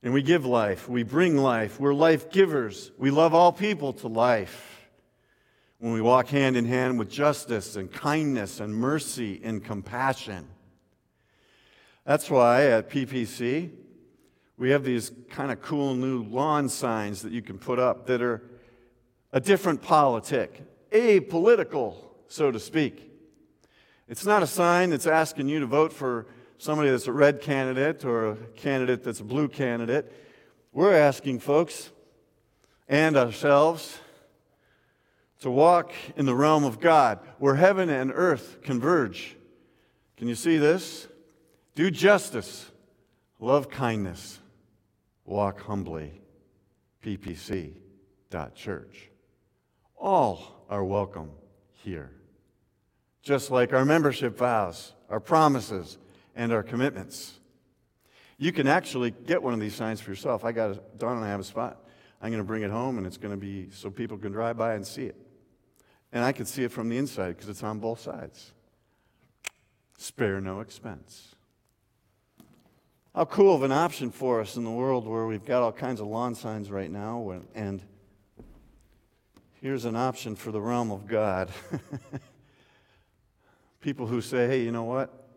And 0.03 0.13
we 0.13 0.21
give 0.21 0.45
life, 0.45 0.87
we 0.87 1.03
bring 1.03 1.37
life, 1.37 1.79
we're 1.79 1.93
life 1.93 2.29
givers, 2.29 2.91
we 2.97 3.11
love 3.11 3.33
all 3.33 3.51
people 3.51 3.93
to 3.93 4.07
life. 4.07 4.73
When 5.79 5.93
we 5.93 6.01
walk 6.01 6.27
hand 6.29 6.57
in 6.57 6.65
hand 6.65 6.97
with 6.97 7.09
justice 7.09 7.75
and 7.75 7.91
kindness 7.91 8.59
and 8.59 8.73
mercy 8.73 9.39
and 9.43 9.63
compassion. 9.63 10.47
That's 12.03 12.31
why 12.31 12.65
at 12.65 12.89
PPC, 12.89 13.69
we 14.57 14.71
have 14.71 14.83
these 14.83 15.11
kind 15.29 15.51
of 15.51 15.61
cool 15.61 15.93
new 15.93 16.23
lawn 16.23 16.67
signs 16.67 17.21
that 17.21 17.31
you 17.31 17.43
can 17.43 17.59
put 17.59 17.77
up 17.77 18.07
that 18.07 18.23
are 18.23 18.41
a 19.31 19.39
different 19.39 19.83
politic, 19.83 20.63
apolitical, 20.91 21.95
so 22.27 22.49
to 22.49 22.59
speak. 22.59 23.06
It's 24.07 24.25
not 24.25 24.43
a 24.43 24.47
sign 24.47 24.91
that's 24.91 25.07
asking 25.07 25.49
you 25.49 25.59
to 25.59 25.65
vote 25.65 25.91
for 25.91 26.27
somebody 26.57 26.89
that's 26.89 27.07
a 27.07 27.11
red 27.11 27.41
candidate 27.41 28.05
or 28.05 28.31
a 28.31 28.35
candidate 28.55 29.03
that's 29.03 29.19
a 29.19 29.23
blue 29.23 29.47
candidate. 29.47 30.11
We're 30.71 30.93
asking 30.93 31.39
folks 31.39 31.89
and 32.87 33.17
ourselves 33.17 33.99
to 35.41 35.51
walk 35.51 35.91
in 36.15 36.25
the 36.25 36.35
realm 36.35 36.63
of 36.63 36.79
God 36.79 37.19
where 37.37 37.55
heaven 37.55 37.89
and 37.89 38.11
earth 38.13 38.59
converge. 38.63 39.35
Can 40.15 40.27
you 40.27 40.35
see 40.35 40.57
this? 40.57 41.07
Do 41.75 41.91
justice, 41.91 42.71
love 43.39 43.69
kindness 43.69 44.39
walk 45.27 45.61
humbly, 45.61 46.21
ppc.church. 47.05 47.49
All 49.97 50.65
are 50.69 50.83
welcome 50.83 51.31
here, 51.83 52.11
just 53.21 53.51
like 53.51 53.73
our 53.73 53.85
membership 53.85 54.37
vows, 54.37 54.93
our 55.09 55.19
promises, 55.19 55.97
and 56.35 56.51
our 56.51 56.63
commitments. 56.63 57.33
You 58.37 58.51
can 58.51 58.67
actually 58.67 59.11
get 59.11 59.41
one 59.41 59.53
of 59.53 59.59
these 59.59 59.75
signs 59.75 59.99
for 59.99 60.11
yourself. 60.11 60.45
I 60.45 60.51
got 60.51 60.71
a, 60.71 60.81
Dawn 60.97 61.17
and 61.17 61.25
I 61.25 61.29
have 61.29 61.39
a 61.39 61.43
spot. 61.43 61.83
I'm 62.21 62.29
going 62.29 62.41
to 62.41 62.47
bring 62.47 62.63
it 62.63 62.71
home, 62.71 62.97
and 62.97 63.05
it's 63.05 63.17
going 63.17 63.33
to 63.33 63.39
be 63.39 63.69
so 63.71 63.89
people 63.89 64.17
can 64.17 64.31
drive 64.31 64.57
by 64.57 64.75
and 64.75 64.85
see 64.85 65.05
it. 65.05 65.15
And 66.11 66.23
I 66.23 66.31
can 66.31 66.45
see 66.45 66.63
it 66.63 66.71
from 66.71 66.89
the 66.89 66.97
inside 66.97 67.35
because 67.35 67.49
it's 67.49 67.63
on 67.63 67.79
both 67.79 67.99
sides. 67.99 68.53
Spare 69.97 70.39
no 70.39 70.61
expense. 70.61 71.35
How 73.13 73.25
cool 73.25 73.55
of 73.55 73.63
an 73.63 73.71
option 73.71 74.11
for 74.11 74.39
us 74.39 74.55
in 74.55 74.63
the 74.63 74.71
world 74.71 75.07
where 75.07 75.25
we've 75.25 75.43
got 75.43 75.63
all 75.63 75.71
kinds 75.71 75.99
of 75.99 76.07
lawn 76.07 76.35
signs 76.35 76.69
right 76.69 76.89
now, 76.89 77.41
and 77.55 77.81
here's 79.59 79.85
an 79.85 79.95
option 79.95 80.35
for 80.35 80.51
the 80.51 80.61
realm 80.61 80.91
of 80.91 81.07
God. 81.07 81.49
People 83.81 84.07
who 84.07 84.21
say, 84.21 84.47
hey, 84.47 84.63
you 84.63 84.71
know 84.71 84.83
what? 84.83 85.27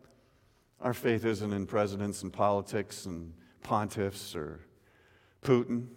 Our 0.80 0.94
faith 0.94 1.24
isn't 1.24 1.52
in 1.52 1.66
presidents 1.66 2.22
and 2.22 2.32
politics 2.32 3.06
and 3.06 3.34
pontiffs 3.62 4.34
or 4.34 4.60
Putin. 5.42 5.88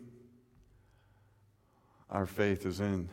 Our 2.10 2.26
faith 2.26 2.66
is 2.66 2.80
in 2.80 3.10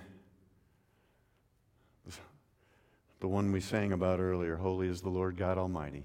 the 3.20 3.28
one 3.28 3.52
we 3.52 3.60
sang 3.60 3.92
about 3.92 4.18
earlier 4.18 4.56
Holy 4.56 4.88
is 4.88 5.02
the 5.02 5.10
Lord 5.10 5.36
God 5.36 5.58
Almighty. 5.58 6.04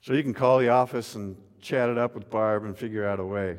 So 0.00 0.12
you 0.12 0.22
can 0.22 0.34
call 0.34 0.58
the 0.58 0.68
office 0.68 1.14
and 1.14 1.36
chat 1.60 1.88
it 1.88 1.96
up 1.96 2.14
with 2.14 2.28
Barb 2.28 2.64
and 2.64 2.76
figure 2.76 3.06
out 3.06 3.20
a 3.20 3.24
way. 3.24 3.58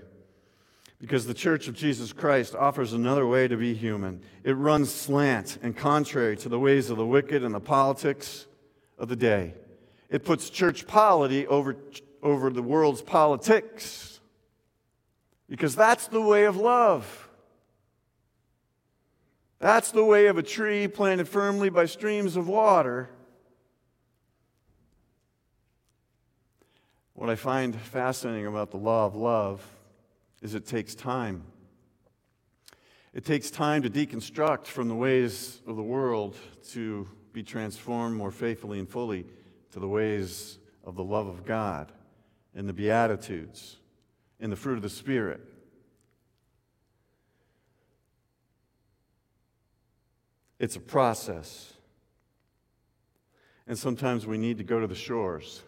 Because 1.04 1.28
the 1.28 1.34
Church 1.34 1.68
of 1.68 1.76
Jesus 1.76 2.14
Christ 2.14 2.56
offers 2.56 2.94
another 2.94 3.28
way 3.28 3.50
to 3.50 3.58
be 3.58 3.74
human. 3.74 4.22
It 4.46 4.54
runs 4.54 4.90
slant 4.90 5.58
and 5.62 5.76
contrary 5.76 6.38
to 6.38 6.48
the 6.48 6.58
ways 6.58 6.90
of 6.90 6.96
the 6.96 7.06
wicked 7.06 7.44
and 7.44 7.54
the 7.54 7.60
politics 7.60 8.48
of 8.98 9.10
the 9.10 9.18
day. 9.18 9.54
It 10.10 10.24
puts 10.24 10.50
church 10.50 10.88
polity 10.88 11.46
over, 11.46 11.76
over 12.22 12.50
the 12.52 12.64
world's 12.64 13.02
politics. 13.02 14.22
Because 15.50 15.76
that's 15.76 16.08
the 16.08 16.22
way 16.22 16.46
of 16.46 16.56
love. 16.56 17.30
That's 19.60 19.92
the 19.92 20.06
way 20.06 20.28
of 20.28 20.38
a 20.38 20.44
tree 20.44 20.88
planted 20.88 21.28
firmly 21.28 21.70
by 21.70 21.86
streams 21.86 22.38
of 22.38 22.48
water 22.48 23.10
What 27.14 27.30
I 27.30 27.36
find 27.36 27.76
fascinating 27.76 28.48
about 28.48 28.72
the 28.72 28.78
law 28.78 29.06
of 29.06 29.16
love 29.16 29.64
is 30.44 30.54
it 30.54 30.68
takes 30.68 30.94
time. 30.94 31.42
It 33.14 33.24
takes 33.24 33.50
time 33.50 33.82
to 33.84 33.90
deconstruct 33.90 34.68
from 34.68 34.90
the 34.90 34.96
ways 34.96 35.62
of 35.66 35.78
the 35.78 35.84
world 35.84 36.36
to 36.72 37.08
be 37.32 37.42
transformed 37.42 38.18
more 38.18 38.30
faithfully 38.30 38.78
and 38.78 38.88
fully 38.88 39.26
to 39.72 39.80
the 39.80 39.88
ways 39.88 40.60
of 40.84 40.96
the 40.96 41.04
love 41.04 41.28
of 41.28 41.46
God 41.46 41.94
and 42.54 42.68
the 42.68 42.74
Beatitudes 42.74 43.78
and 44.40 44.52
the 44.52 44.56
fruit 44.58 44.76
of 44.76 44.82
the 44.82 44.90
Spirit. 44.90 45.40
It's 50.60 50.76
a 50.76 50.82
process. 50.82 51.74
And 53.66 53.78
sometimes 53.80 54.28
we 54.28 54.38
need 54.38 54.58
to 54.58 54.64
go 54.66 54.82
to 54.82 54.88
the 54.88 54.96
shores 54.96 55.64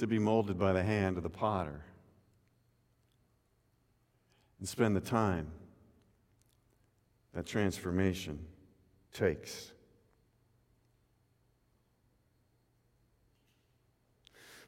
to 0.00 0.06
be 0.06 0.18
molded 0.18 0.58
by 0.58 0.72
the 0.72 0.82
hand 0.82 1.18
of 1.18 1.22
the 1.22 1.28
potter 1.28 1.84
and 4.58 4.66
spend 4.66 4.96
the 4.96 5.00
time 5.00 5.46
that 7.34 7.44
transformation 7.44 8.38
takes. 9.12 9.72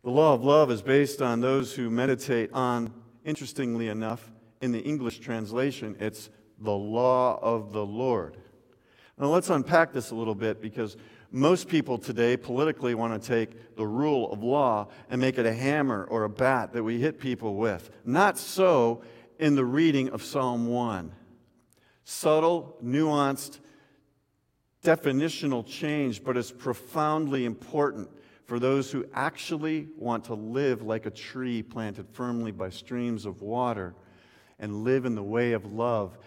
The 0.04 0.10
law 0.10 0.34
of 0.34 0.44
love 0.44 0.70
is 0.70 0.82
based 0.82 1.22
on 1.22 1.40
those 1.40 1.74
who 1.74 1.88
meditate 1.88 2.52
on, 2.52 2.92
interestingly 3.24 3.88
enough, 3.88 4.30
in 4.60 4.70
the 4.70 4.80
English 4.80 5.20
translation, 5.20 5.96
it's 5.98 6.28
the 6.58 6.72
law 6.72 7.38
of 7.40 7.72
the 7.72 7.86
Lord. 7.86 8.36
Now 9.18 9.28
let's 9.28 9.48
unpack 9.48 9.94
this 9.94 10.10
a 10.10 10.14
little 10.14 10.34
bit 10.34 10.60
because 10.60 10.98
most 11.32 11.66
people 11.66 11.96
today 11.96 12.36
politically 12.36 12.94
want 12.94 13.20
to 13.20 13.26
take 13.26 13.74
the 13.74 13.86
rule 13.86 14.30
of 14.30 14.42
law 14.42 14.88
and 15.08 15.18
make 15.18 15.38
it 15.38 15.46
a 15.46 15.52
hammer 15.52 16.04
or 16.10 16.24
a 16.24 16.28
bat 16.28 16.74
that 16.74 16.84
we 16.84 17.00
hit 17.00 17.18
people 17.18 17.56
with. 17.56 17.90
Not 18.04 18.36
so 18.36 19.02
in 19.38 19.54
the 19.54 19.64
reading 19.64 20.10
of 20.10 20.22
Psalm 20.22 20.66
1. 20.66 21.10
Subtle, 22.04 22.76
nuanced, 22.84 23.60
definitional 24.84 25.66
change, 25.66 26.22
but 26.22 26.36
it's 26.36 26.52
profoundly 26.52 27.46
important 27.46 28.10
for 28.44 28.58
those 28.58 28.92
who 28.92 29.06
actually 29.14 29.88
want 29.96 30.24
to 30.24 30.34
live 30.34 30.82
like 30.82 31.06
a 31.06 31.10
tree 31.10 31.62
planted 31.62 32.06
firmly 32.10 32.52
by 32.52 32.68
streams 32.68 33.24
of 33.24 33.40
water 33.40 33.94
and 34.58 34.84
live 34.84 35.06
in 35.06 35.14
the 35.14 35.22
way 35.22 35.52
of 35.52 35.72
love 35.72 36.18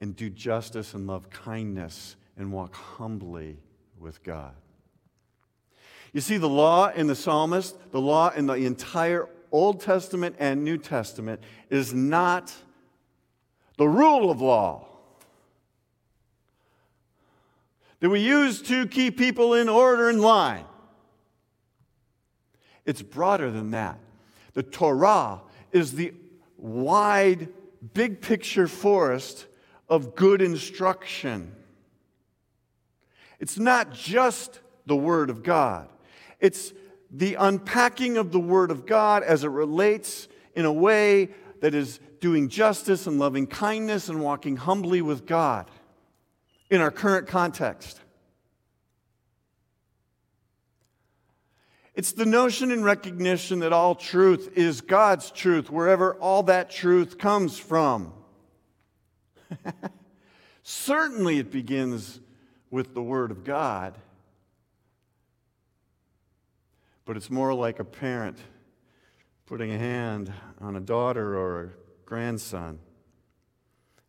and 0.00 0.14
do 0.14 0.30
justice 0.30 0.94
and 0.94 1.08
love 1.08 1.30
kindness 1.30 2.14
and 2.36 2.52
walk 2.52 2.76
humbly 2.76 3.58
with 4.02 4.22
God. 4.22 4.54
You 6.12 6.20
see, 6.20 6.36
the 6.36 6.48
law 6.48 6.88
in 6.88 7.06
the 7.06 7.14
psalmist, 7.14 7.76
the 7.90 8.00
law 8.00 8.30
in 8.30 8.46
the 8.46 8.54
entire 8.54 9.28
Old 9.50 9.80
Testament 9.80 10.36
and 10.38 10.64
New 10.64 10.78
Testament 10.78 11.40
is 11.70 11.94
not 11.94 12.52
the 13.78 13.88
rule 13.88 14.30
of 14.30 14.40
law 14.40 14.86
that 18.00 18.10
we 18.10 18.20
use 18.20 18.60
to 18.62 18.86
keep 18.88 19.16
people 19.16 19.54
in 19.54 19.68
order 19.68 20.08
and 20.08 20.20
line. 20.20 20.64
It's 22.84 23.00
broader 23.00 23.50
than 23.50 23.70
that. 23.70 23.98
The 24.54 24.64
Torah 24.64 25.40
is 25.70 25.92
the 25.92 26.12
wide, 26.56 27.48
big 27.94 28.20
picture 28.20 28.66
forest 28.66 29.46
of 29.88 30.16
good 30.16 30.42
instruction. 30.42 31.54
It's 33.42 33.58
not 33.58 33.92
just 33.92 34.60
the 34.86 34.94
Word 34.94 35.28
of 35.28 35.42
God, 35.42 35.88
it's 36.38 36.72
the 37.10 37.34
unpacking 37.34 38.16
of 38.16 38.30
the 38.30 38.38
Word 38.38 38.70
of 38.70 38.86
God 38.86 39.24
as 39.24 39.42
it 39.42 39.48
relates 39.48 40.28
in 40.54 40.64
a 40.64 40.72
way 40.72 41.30
that 41.60 41.74
is 41.74 41.98
doing 42.20 42.48
justice 42.48 43.08
and 43.08 43.18
loving 43.18 43.48
kindness 43.48 44.08
and 44.08 44.20
walking 44.20 44.56
humbly 44.56 45.02
with 45.02 45.26
God 45.26 45.68
in 46.70 46.80
our 46.80 46.92
current 46.92 47.26
context. 47.26 47.98
It's 51.96 52.12
the 52.12 52.24
notion 52.24 52.70
and 52.70 52.84
recognition 52.84 53.58
that 53.58 53.72
all 53.72 53.96
truth 53.96 54.52
is 54.54 54.82
God's 54.82 55.32
truth, 55.32 55.68
wherever 55.68 56.14
all 56.14 56.44
that 56.44 56.70
truth 56.70 57.18
comes 57.18 57.58
from. 57.58 58.12
Certainly, 60.62 61.40
it 61.40 61.50
begins 61.50 62.20
with 62.72 62.94
the 62.94 63.02
Word 63.02 63.30
of 63.30 63.44
God, 63.44 63.94
but 67.04 67.16
it's 67.18 67.30
more 67.30 67.52
like 67.52 67.78
a 67.78 67.84
parent 67.84 68.38
putting 69.46 69.70
a 69.70 69.78
hand 69.78 70.32
on 70.58 70.74
a 70.74 70.80
daughter 70.80 71.36
or 71.38 71.64
a 71.64 71.68
grandson 72.06 72.78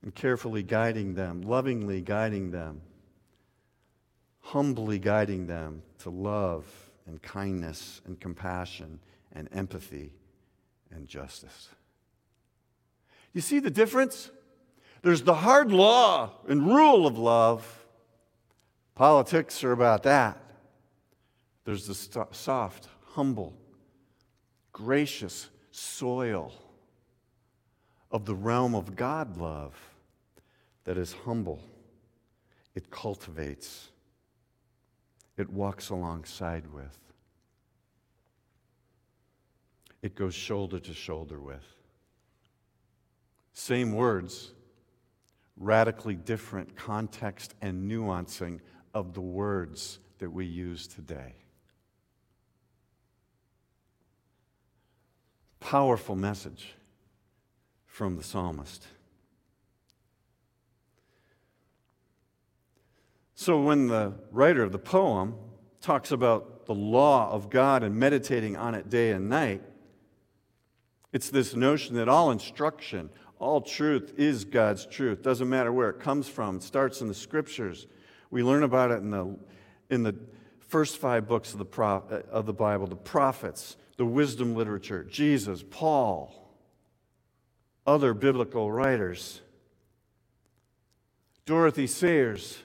and 0.01 0.15
carefully 0.15 0.63
guiding 0.63 1.13
them, 1.13 1.41
lovingly 1.41 1.99
guiding 1.99 2.51
them, 2.51 2.81
humbly 4.39 4.97
guiding 4.97 5.45
them 5.45 5.81
to 5.99 6.09
love 6.09 6.65
and 7.05 7.21
kindness 7.21 8.01
and 8.05 8.17
compassion 8.21 8.97
and 9.33 9.49
empathy 9.51 10.13
and 10.89 11.05
justice. 11.05 11.67
You 13.33 13.41
see 13.41 13.59
the 13.59 13.69
difference? 13.69 14.31
There's 15.01 15.23
the 15.23 15.33
hard 15.33 15.73
law 15.73 16.31
and 16.47 16.65
rule 16.65 17.05
of 17.05 17.17
love. 17.17 17.82
Politics 18.95 19.63
are 19.63 19.71
about 19.71 20.03
that. 20.03 20.37
There's 21.65 21.87
the 21.87 22.27
soft, 22.31 22.87
humble, 23.13 23.57
gracious 24.71 25.49
soil 25.71 26.53
of 28.11 28.25
the 28.25 28.35
realm 28.35 28.75
of 28.75 28.95
God 28.95 29.37
love 29.37 29.73
that 30.83 30.97
is 30.97 31.13
humble. 31.25 31.63
It 32.75 32.91
cultivates 32.91 33.89
it 35.37 35.49
walks 35.49 35.89
alongside 35.89 36.71
with, 36.71 36.97
it 40.01 40.15
goes 40.15 40.35
shoulder 40.35 40.79
to 40.79 40.93
shoulder 40.93 41.39
with. 41.39 41.65
Same 43.53 43.93
words, 43.93 44.51
radically 45.57 46.15
different 46.15 46.75
context 46.75 47.53
and 47.61 47.89
nuancing 47.89 48.59
of 48.93 49.13
the 49.13 49.21
words 49.21 49.99
that 50.19 50.31
we 50.31 50.45
use 50.45 50.87
today. 50.87 51.35
Powerful 55.59 56.15
message 56.15 56.75
from 57.85 58.17
the 58.17 58.23
psalmist. 58.23 58.85
So 63.35 63.61
when 63.61 63.87
the 63.87 64.13
writer 64.31 64.63
of 64.63 64.71
the 64.71 64.79
poem 64.79 65.35
talks 65.81 66.11
about 66.11 66.65
the 66.65 66.73
law 66.73 67.29
of 67.31 67.49
God 67.49 67.83
and 67.83 67.95
meditating 67.95 68.55
on 68.55 68.73
it 68.73 68.89
day 68.89 69.11
and 69.11 69.29
night, 69.29 69.61
it's 71.11 71.29
this 71.29 71.55
notion 71.55 71.95
that 71.95 72.07
all 72.07 72.31
instruction, 72.31 73.09
all 73.39 73.61
truth 73.61 74.13
is 74.17 74.45
God's 74.45 74.85
truth. 74.85 75.21
Doesn't 75.21 75.49
matter 75.49 75.71
where 75.71 75.89
it 75.89 75.99
comes 75.99 76.27
from. 76.27 76.57
It 76.57 76.63
starts 76.63 77.01
in 77.01 77.07
the 77.07 77.13
scriptures. 77.13 77.87
We 78.33 78.41
learn 78.41 78.63
about 78.63 78.89
it 78.89 78.95
in 78.95 79.11
the, 79.11 79.37
in 79.91 80.01
the 80.01 80.15
first 80.59 80.97
five 80.97 81.27
books 81.27 81.53
of 81.53 81.59
the, 81.59 81.65
pro, 81.65 81.97
uh, 81.97 82.21
of 82.31 82.47
the 82.47 82.53
Bible 82.53 82.87
the 82.87 82.95
prophets, 82.95 83.77
the 83.97 84.05
wisdom 84.05 84.55
literature, 84.55 85.03
Jesus, 85.03 85.63
Paul, 85.69 86.33
other 87.85 88.15
biblical 88.15 88.71
writers. 88.71 89.39
Dorothy 91.45 91.85
Sayers 91.85 92.57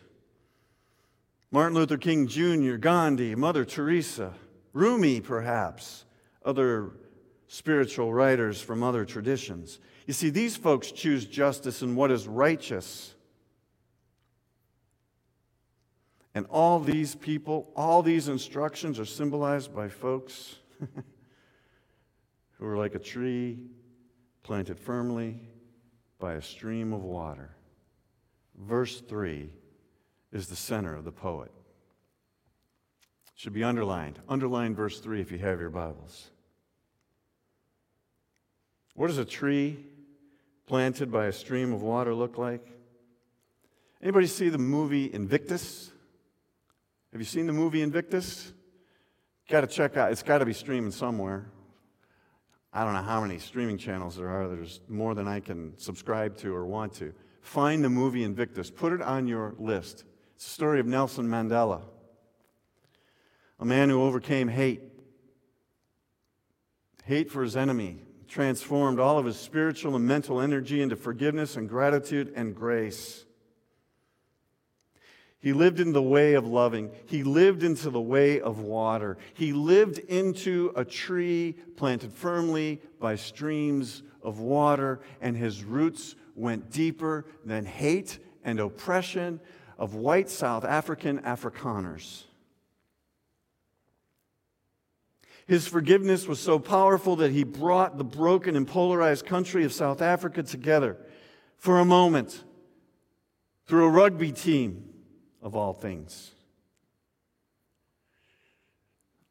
Martin 1.50 1.74
Luther 1.74 1.98
King 1.98 2.26
Jr., 2.28 2.76
Gandhi, 2.76 3.34
Mother 3.34 3.66
Teresa, 3.66 4.32
Rumi, 4.72 5.20
perhaps, 5.20 6.06
other 6.44 6.92
spiritual 7.46 8.12
writers 8.12 8.60
from 8.60 8.82
other 8.82 9.04
traditions. 9.04 9.80
You 10.06 10.14
see, 10.14 10.30
these 10.30 10.56
folks 10.56 10.92
choose 10.92 11.26
justice 11.26 11.82
and 11.82 11.94
what 11.94 12.10
is 12.10 12.26
righteous. 12.26 13.14
And 16.38 16.46
all 16.50 16.78
these 16.78 17.16
people, 17.16 17.68
all 17.74 18.00
these 18.00 18.28
instructions 18.28 19.00
are 19.00 19.04
symbolized 19.04 19.74
by 19.74 19.88
folks 19.88 20.54
who 22.52 22.64
are 22.64 22.76
like 22.76 22.94
a 22.94 23.00
tree 23.00 23.58
planted 24.44 24.78
firmly 24.78 25.40
by 26.20 26.34
a 26.34 26.40
stream 26.40 26.92
of 26.92 27.02
water. 27.02 27.50
Verse 28.56 29.00
3 29.00 29.50
is 30.30 30.46
the 30.46 30.54
center 30.54 30.94
of 30.94 31.04
the 31.04 31.10
poet. 31.10 31.50
should 33.34 33.52
be 33.52 33.64
underlined. 33.64 34.20
Underline 34.28 34.76
verse 34.76 35.00
3 35.00 35.20
if 35.20 35.32
you 35.32 35.38
have 35.38 35.58
your 35.58 35.70
Bibles. 35.70 36.30
What 38.94 39.08
does 39.08 39.18
a 39.18 39.24
tree 39.24 39.86
planted 40.68 41.10
by 41.10 41.26
a 41.26 41.32
stream 41.32 41.72
of 41.72 41.82
water 41.82 42.14
look 42.14 42.38
like? 42.38 42.64
Anybody 44.00 44.28
see 44.28 44.50
the 44.50 44.56
movie 44.56 45.12
Invictus? 45.12 45.90
Have 47.12 47.20
you 47.20 47.24
seen 47.24 47.46
the 47.46 47.52
movie 47.52 47.82
Invictus? 47.82 48.52
Got 49.48 49.62
to 49.62 49.66
check 49.66 49.96
out. 49.96 50.12
It's 50.12 50.22
got 50.22 50.38
to 50.38 50.46
be 50.46 50.52
streaming 50.52 50.90
somewhere. 50.90 51.50
I 52.72 52.84
don't 52.84 52.92
know 52.92 53.02
how 53.02 53.22
many 53.22 53.38
streaming 53.38 53.78
channels 53.78 54.16
there 54.16 54.28
are. 54.28 54.48
There's 54.48 54.80
more 54.88 55.14
than 55.14 55.26
I 55.26 55.40
can 55.40 55.76
subscribe 55.78 56.36
to 56.38 56.54
or 56.54 56.66
want 56.66 56.92
to. 56.94 57.14
Find 57.40 57.82
the 57.82 57.88
movie 57.88 58.24
Invictus. 58.24 58.70
Put 58.70 58.92
it 58.92 59.00
on 59.00 59.26
your 59.26 59.54
list. 59.58 60.04
It's 60.36 60.44
the 60.44 60.50
story 60.50 60.80
of 60.80 60.86
Nelson 60.86 61.26
Mandela, 61.26 61.80
a 63.58 63.64
man 63.64 63.88
who 63.88 64.02
overcame 64.02 64.48
hate. 64.48 64.82
Hate 67.04 67.30
for 67.30 67.42
his 67.42 67.56
enemy 67.56 68.02
transformed 68.28 69.00
all 69.00 69.18
of 69.18 69.24
his 69.24 69.38
spiritual 69.38 69.96
and 69.96 70.06
mental 70.06 70.40
energy 70.40 70.82
into 70.82 70.94
forgiveness 70.94 71.56
and 71.56 71.68
gratitude 71.68 72.32
and 72.36 72.54
grace. 72.54 73.24
He 75.40 75.52
lived 75.52 75.78
in 75.78 75.92
the 75.92 76.02
way 76.02 76.34
of 76.34 76.46
loving. 76.46 76.90
He 77.06 77.22
lived 77.22 77.62
into 77.62 77.90
the 77.90 78.00
way 78.00 78.40
of 78.40 78.58
water. 78.58 79.18
He 79.34 79.52
lived 79.52 79.98
into 79.98 80.72
a 80.74 80.84
tree 80.84 81.56
planted 81.76 82.12
firmly 82.12 82.80
by 82.98 83.14
streams 83.14 84.02
of 84.22 84.40
water, 84.40 85.00
and 85.20 85.36
his 85.36 85.62
roots 85.62 86.16
went 86.34 86.70
deeper 86.70 87.24
than 87.44 87.64
hate 87.64 88.18
and 88.42 88.58
oppression 88.58 89.40
of 89.78 89.94
white 89.94 90.28
South 90.28 90.64
African 90.64 91.20
Afrikaners. 91.20 92.24
His 95.46 95.66
forgiveness 95.66 96.26
was 96.26 96.40
so 96.40 96.58
powerful 96.58 97.16
that 97.16 97.30
he 97.30 97.44
brought 97.44 97.96
the 97.96 98.04
broken 98.04 98.56
and 98.56 98.66
polarized 98.66 99.24
country 99.24 99.64
of 99.64 99.72
South 99.72 100.02
Africa 100.02 100.42
together 100.42 100.98
for 101.56 101.78
a 101.78 101.84
moment 101.84 102.44
through 103.66 103.86
a 103.86 103.90
rugby 103.90 104.32
team 104.32 104.87
of 105.48 105.56
all 105.56 105.72
things. 105.72 106.32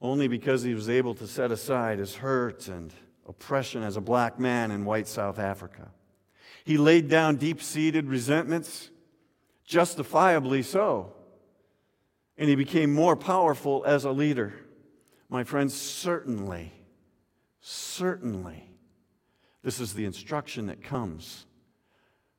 Only 0.01 0.27
because 0.27 0.63
he 0.63 0.73
was 0.73 0.89
able 0.89 1.13
to 1.13 1.27
set 1.27 1.51
aside 1.51 1.99
his 1.99 2.15
hurt 2.15 2.67
and 2.67 2.91
oppression 3.27 3.84
as 3.84 3.97
a 3.97 4.01
black 4.01 4.39
man 4.39 4.71
in 4.71 4.84
white 4.84 5.08
South 5.08 5.38
Africa. 5.38 5.91
He 6.65 6.77
laid 6.77 7.08
down 7.08 7.36
deep 7.36 7.62
seated 7.62 8.08
resentments, 8.08 8.89
justifiably 9.63 10.63
so, 10.63 11.13
and 12.36 12.49
he 12.49 12.56
became 12.56 12.91
more 12.91 13.15
powerful 13.15 13.84
as 13.86 14.03
a 14.03 14.12
leader. 14.12 14.53
My 15.30 15.43
friends, 15.43 15.75
certainly, 15.75 16.73
certainly, 17.62 18.71
this 19.62 19.80
is 19.80 19.93
the 19.93 20.06
instruction 20.06 20.65
that 20.65 20.82
comes 20.82 21.45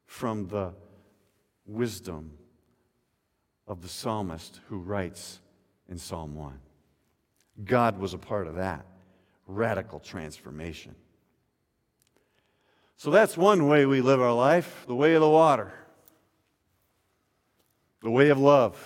from 0.04 0.48
the 0.48 0.74
wisdom 1.64 2.37
of 3.68 3.82
the 3.82 3.88
psalmist 3.88 4.60
who 4.68 4.78
writes 4.78 5.40
in 5.88 5.98
Psalm 5.98 6.34
1. 6.34 6.58
God 7.64 7.98
was 7.98 8.14
a 8.14 8.18
part 8.18 8.46
of 8.46 8.56
that 8.56 8.84
radical 9.46 10.00
transformation. 10.00 10.94
So 12.96 13.10
that's 13.10 13.36
one 13.36 13.68
way 13.68 13.86
we 13.86 14.00
live 14.00 14.20
our 14.20 14.32
life 14.32 14.84
the 14.88 14.94
way 14.94 15.14
of 15.14 15.20
the 15.20 15.28
water, 15.28 15.72
the 18.02 18.10
way 18.10 18.30
of 18.30 18.38
love, 18.38 18.76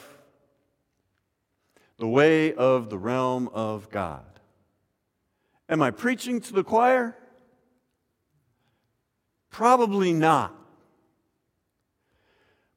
the 1.99 2.09
way 2.09 2.53
of 2.53 2.91
the 2.91 2.99
realm 2.99 3.49
of 3.55 3.89
God. 3.91 4.25
Am 5.69 5.81
I 5.81 5.91
preaching 5.91 6.41
to 6.41 6.53
the 6.53 6.65
choir? 6.65 7.17
Probably 9.51 10.13
not. 10.13 10.55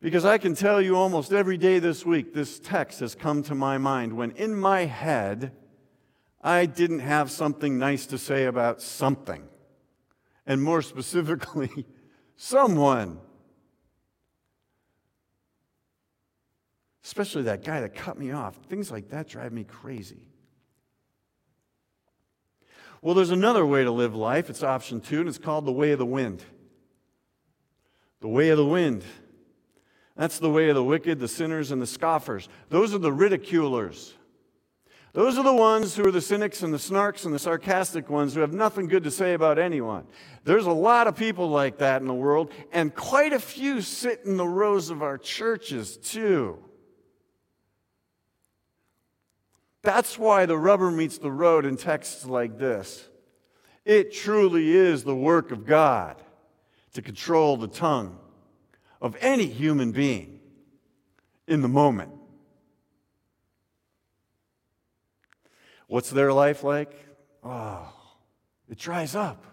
Because 0.05 0.23
I 0.23 0.37
can 0.37 0.53
tell 0.53 0.79
you 0.79 0.95
almost 0.95 1.33
every 1.33 1.57
day 1.57 1.79
this 1.79 2.05
week, 2.05 2.31
this 2.31 2.59
text 2.59 2.99
has 2.99 3.15
come 3.15 3.41
to 3.41 3.55
my 3.55 3.79
mind 3.79 4.13
when 4.13 4.29
in 4.33 4.55
my 4.55 4.81
head, 4.81 5.51
I 6.43 6.67
didn't 6.67 6.99
have 6.99 7.31
something 7.31 7.79
nice 7.79 8.05
to 8.05 8.19
say 8.19 8.45
about 8.45 8.83
something. 8.83 9.47
And 10.45 10.61
more 10.61 10.83
specifically, 10.83 11.87
someone. 12.37 13.17
Especially 17.03 17.41
that 17.41 17.63
guy 17.63 17.81
that 17.81 17.95
cut 17.95 18.19
me 18.19 18.29
off. 18.29 18.57
Things 18.69 18.91
like 18.91 19.09
that 19.09 19.27
drive 19.27 19.53
me 19.53 19.63
crazy. 19.63 20.27
Well, 23.01 23.15
there's 23.15 23.31
another 23.31 23.65
way 23.65 23.83
to 23.83 23.89
live 23.89 24.13
life. 24.13 24.51
It's 24.51 24.61
option 24.61 25.01
two, 25.01 25.21
and 25.21 25.27
it's 25.27 25.39
called 25.39 25.65
the 25.65 25.71
way 25.71 25.93
of 25.93 25.97
the 25.97 26.05
wind. 26.05 26.43
The 28.21 28.29
way 28.29 28.49
of 28.49 28.59
the 28.59 28.67
wind. 28.67 29.03
That's 30.15 30.39
the 30.39 30.49
way 30.49 30.69
of 30.69 30.75
the 30.75 30.83
wicked, 30.83 31.19
the 31.19 31.27
sinners, 31.27 31.71
and 31.71 31.81
the 31.81 31.87
scoffers. 31.87 32.47
Those 32.69 32.93
are 32.93 32.99
the 32.99 33.11
ridiculers. 33.11 34.13
Those 35.11 35.37
are 35.37 35.43
the 35.43 35.53
ones 35.53 35.95
who 35.95 36.07
are 36.07 36.11
the 36.11 36.21
cynics 36.21 36.61
and 36.61 36.73
the 36.73 36.77
snarks 36.77 37.25
and 37.25 37.33
the 37.33 37.39
sarcastic 37.39 38.09
ones 38.09 38.33
who 38.33 38.41
have 38.41 38.53
nothing 38.53 38.87
good 38.87 39.03
to 39.03 39.11
say 39.11 39.33
about 39.33 39.59
anyone. 39.59 40.05
There's 40.43 40.65
a 40.65 40.71
lot 40.71 41.07
of 41.07 41.15
people 41.15 41.49
like 41.49 41.77
that 41.77 42.01
in 42.01 42.07
the 42.07 42.13
world, 42.13 42.51
and 42.71 42.93
quite 42.93 43.33
a 43.33 43.39
few 43.39 43.81
sit 43.81 44.21
in 44.25 44.37
the 44.37 44.47
rows 44.47 44.89
of 44.89 45.01
our 45.01 45.17
churches, 45.17 45.97
too. 45.97 46.59
That's 49.83 50.17
why 50.17 50.45
the 50.45 50.57
rubber 50.57 50.91
meets 50.91 51.17
the 51.17 51.31
road 51.31 51.65
in 51.65 51.77
texts 51.77 52.25
like 52.25 52.57
this. 52.57 53.07
It 53.85 54.13
truly 54.13 54.71
is 54.71 55.03
the 55.03 55.15
work 55.15 55.51
of 55.51 55.65
God 55.65 56.17
to 56.93 57.01
control 57.01 57.55
the 57.55 57.67
tongue 57.67 58.17
of 59.01 59.15
any 59.19 59.47
human 59.47 59.91
being 59.91 60.39
in 61.47 61.61
the 61.61 61.67
moment. 61.67 62.11
What's 65.87 66.09
their 66.09 66.33
life 66.33 66.63
like? 66.63 66.91
Oh, 67.43 67.93
it 68.69 68.79
dries 68.79 69.15
up. 69.15 69.45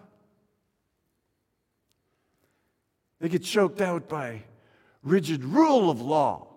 They 3.19 3.29
get 3.29 3.43
choked 3.43 3.79
out 3.79 4.09
by 4.09 4.43
rigid 5.03 5.43
rule 5.43 5.89
of 5.89 6.01
law 6.01 6.47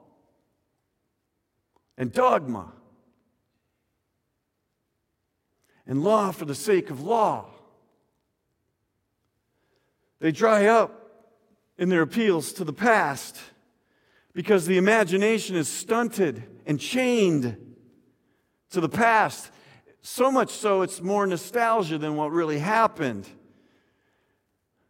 and 1.98 2.12
dogma 2.12 2.72
and 5.86 6.02
law 6.02 6.32
for 6.32 6.44
the 6.44 6.54
sake 6.54 6.90
of 6.90 7.02
law. 7.02 7.46
They 10.18 10.32
dry 10.32 10.66
up 10.66 11.05
in 11.78 11.88
their 11.88 12.02
appeals 12.02 12.52
to 12.54 12.64
the 12.64 12.72
past 12.72 13.38
because 14.32 14.66
the 14.66 14.76
imagination 14.76 15.56
is 15.56 15.68
stunted 15.68 16.42
and 16.66 16.78
chained 16.80 17.56
to 18.70 18.80
the 18.80 18.88
past. 18.88 19.50
So 20.02 20.30
much 20.30 20.50
so, 20.50 20.82
it's 20.82 21.00
more 21.00 21.26
nostalgia 21.26 21.98
than 21.98 22.16
what 22.16 22.30
really 22.30 22.58
happened. 22.58 23.26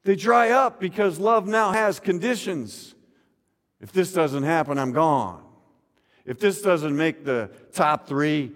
They 0.04 0.16
dry 0.16 0.50
up 0.50 0.80
because 0.80 1.18
love 1.18 1.46
now 1.46 1.72
has 1.72 1.98
conditions. 1.98 2.94
If 3.80 3.92
this 3.92 4.12
doesn't 4.12 4.44
happen, 4.44 4.78
I'm 4.78 4.92
gone. 4.92 5.42
If 6.24 6.38
this 6.38 6.60
doesn't 6.60 6.96
make 6.96 7.24
the 7.24 7.50
top 7.72 8.06
three, 8.06 8.52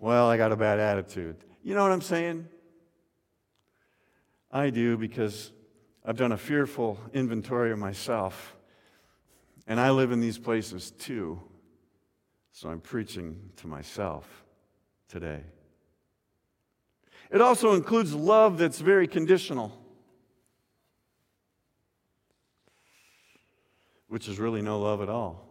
well, 0.00 0.28
I 0.28 0.36
got 0.36 0.52
a 0.52 0.56
bad 0.56 0.78
attitude. 0.78 1.36
You 1.62 1.74
know 1.74 1.82
what 1.82 1.92
I'm 1.92 2.00
saying? 2.00 2.46
I 4.50 4.70
do 4.70 4.96
because 4.96 5.52
I've 6.08 6.16
done 6.16 6.32
a 6.32 6.38
fearful 6.38 6.98
inventory 7.12 7.70
of 7.70 7.78
myself. 7.78 8.56
And 9.66 9.78
I 9.78 9.90
live 9.90 10.10
in 10.10 10.20
these 10.22 10.38
places 10.38 10.90
too. 10.90 11.38
So 12.50 12.70
I'm 12.70 12.80
preaching 12.80 13.50
to 13.56 13.66
myself 13.66 14.26
today. 15.10 15.42
It 17.30 17.42
also 17.42 17.74
includes 17.74 18.14
love 18.14 18.56
that's 18.56 18.80
very 18.80 19.06
conditional, 19.06 19.78
which 24.08 24.28
is 24.28 24.38
really 24.38 24.62
no 24.62 24.80
love 24.80 25.02
at 25.02 25.10
all. 25.10 25.46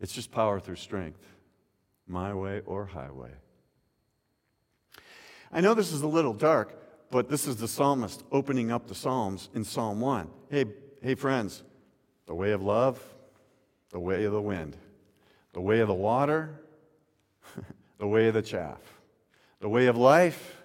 It's 0.00 0.12
just 0.12 0.32
power 0.32 0.58
through 0.58 0.74
strength, 0.74 1.24
my 2.08 2.34
way 2.34 2.62
or 2.66 2.86
highway. 2.86 3.30
I 5.52 5.60
know 5.60 5.74
this 5.74 5.92
is 5.92 6.02
a 6.02 6.08
little 6.08 6.34
dark, 6.34 6.81
but 7.12 7.28
this 7.28 7.46
is 7.46 7.56
the 7.56 7.68
psalmist 7.68 8.24
opening 8.32 8.72
up 8.72 8.88
the 8.88 8.94
Psalms 8.94 9.50
in 9.54 9.64
Psalm 9.64 10.00
1. 10.00 10.30
Hey, 10.48 10.64
hey, 11.02 11.14
friends, 11.14 11.62
the 12.26 12.34
way 12.34 12.52
of 12.52 12.62
love, 12.62 12.98
the 13.90 14.00
way 14.00 14.24
of 14.24 14.32
the 14.32 14.40
wind, 14.40 14.78
the 15.52 15.60
way 15.60 15.80
of 15.80 15.88
the 15.88 15.94
water, 15.94 16.58
the 17.98 18.08
way 18.08 18.28
of 18.28 18.34
the 18.34 18.40
chaff, 18.40 18.80
the 19.60 19.68
way 19.68 19.88
of 19.88 19.96
life, 19.98 20.56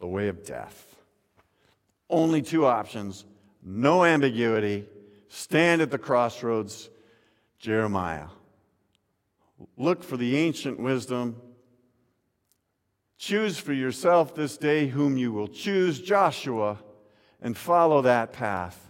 the 0.00 0.08
way 0.08 0.26
of 0.26 0.44
death. 0.44 0.96
Only 2.10 2.42
two 2.42 2.66
options, 2.66 3.24
no 3.62 4.04
ambiguity. 4.04 4.86
Stand 5.28 5.82
at 5.82 5.92
the 5.92 5.98
crossroads, 5.98 6.90
Jeremiah. 7.60 8.26
Look 9.76 10.02
for 10.02 10.16
the 10.16 10.36
ancient 10.36 10.80
wisdom 10.80 11.40
Choose 13.18 13.58
for 13.58 13.72
yourself 13.72 14.34
this 14.34 14.56
day 14.56 14.88
whom 14.88 15.16
you 15.16 15.32
will 15.32 15.48
choose, 15.48 16.00
Joshua, 16.00 16.78
and 17.40 17.56
follow 17.56 18.02
that 18.02 18.32
path. 18.32 18.82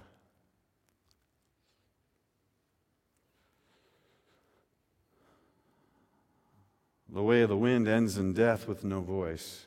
The 7.09 7.23
way 7.23 7.43
of 7.43 7.49
the 7.49 7.57
wind 7.57 7.89
ends 7.89 8.19
in 8.19 8.33
death 8.33 8.69
with 8.69 8.85
no 8.85 9.01
voice. 9.01 9.67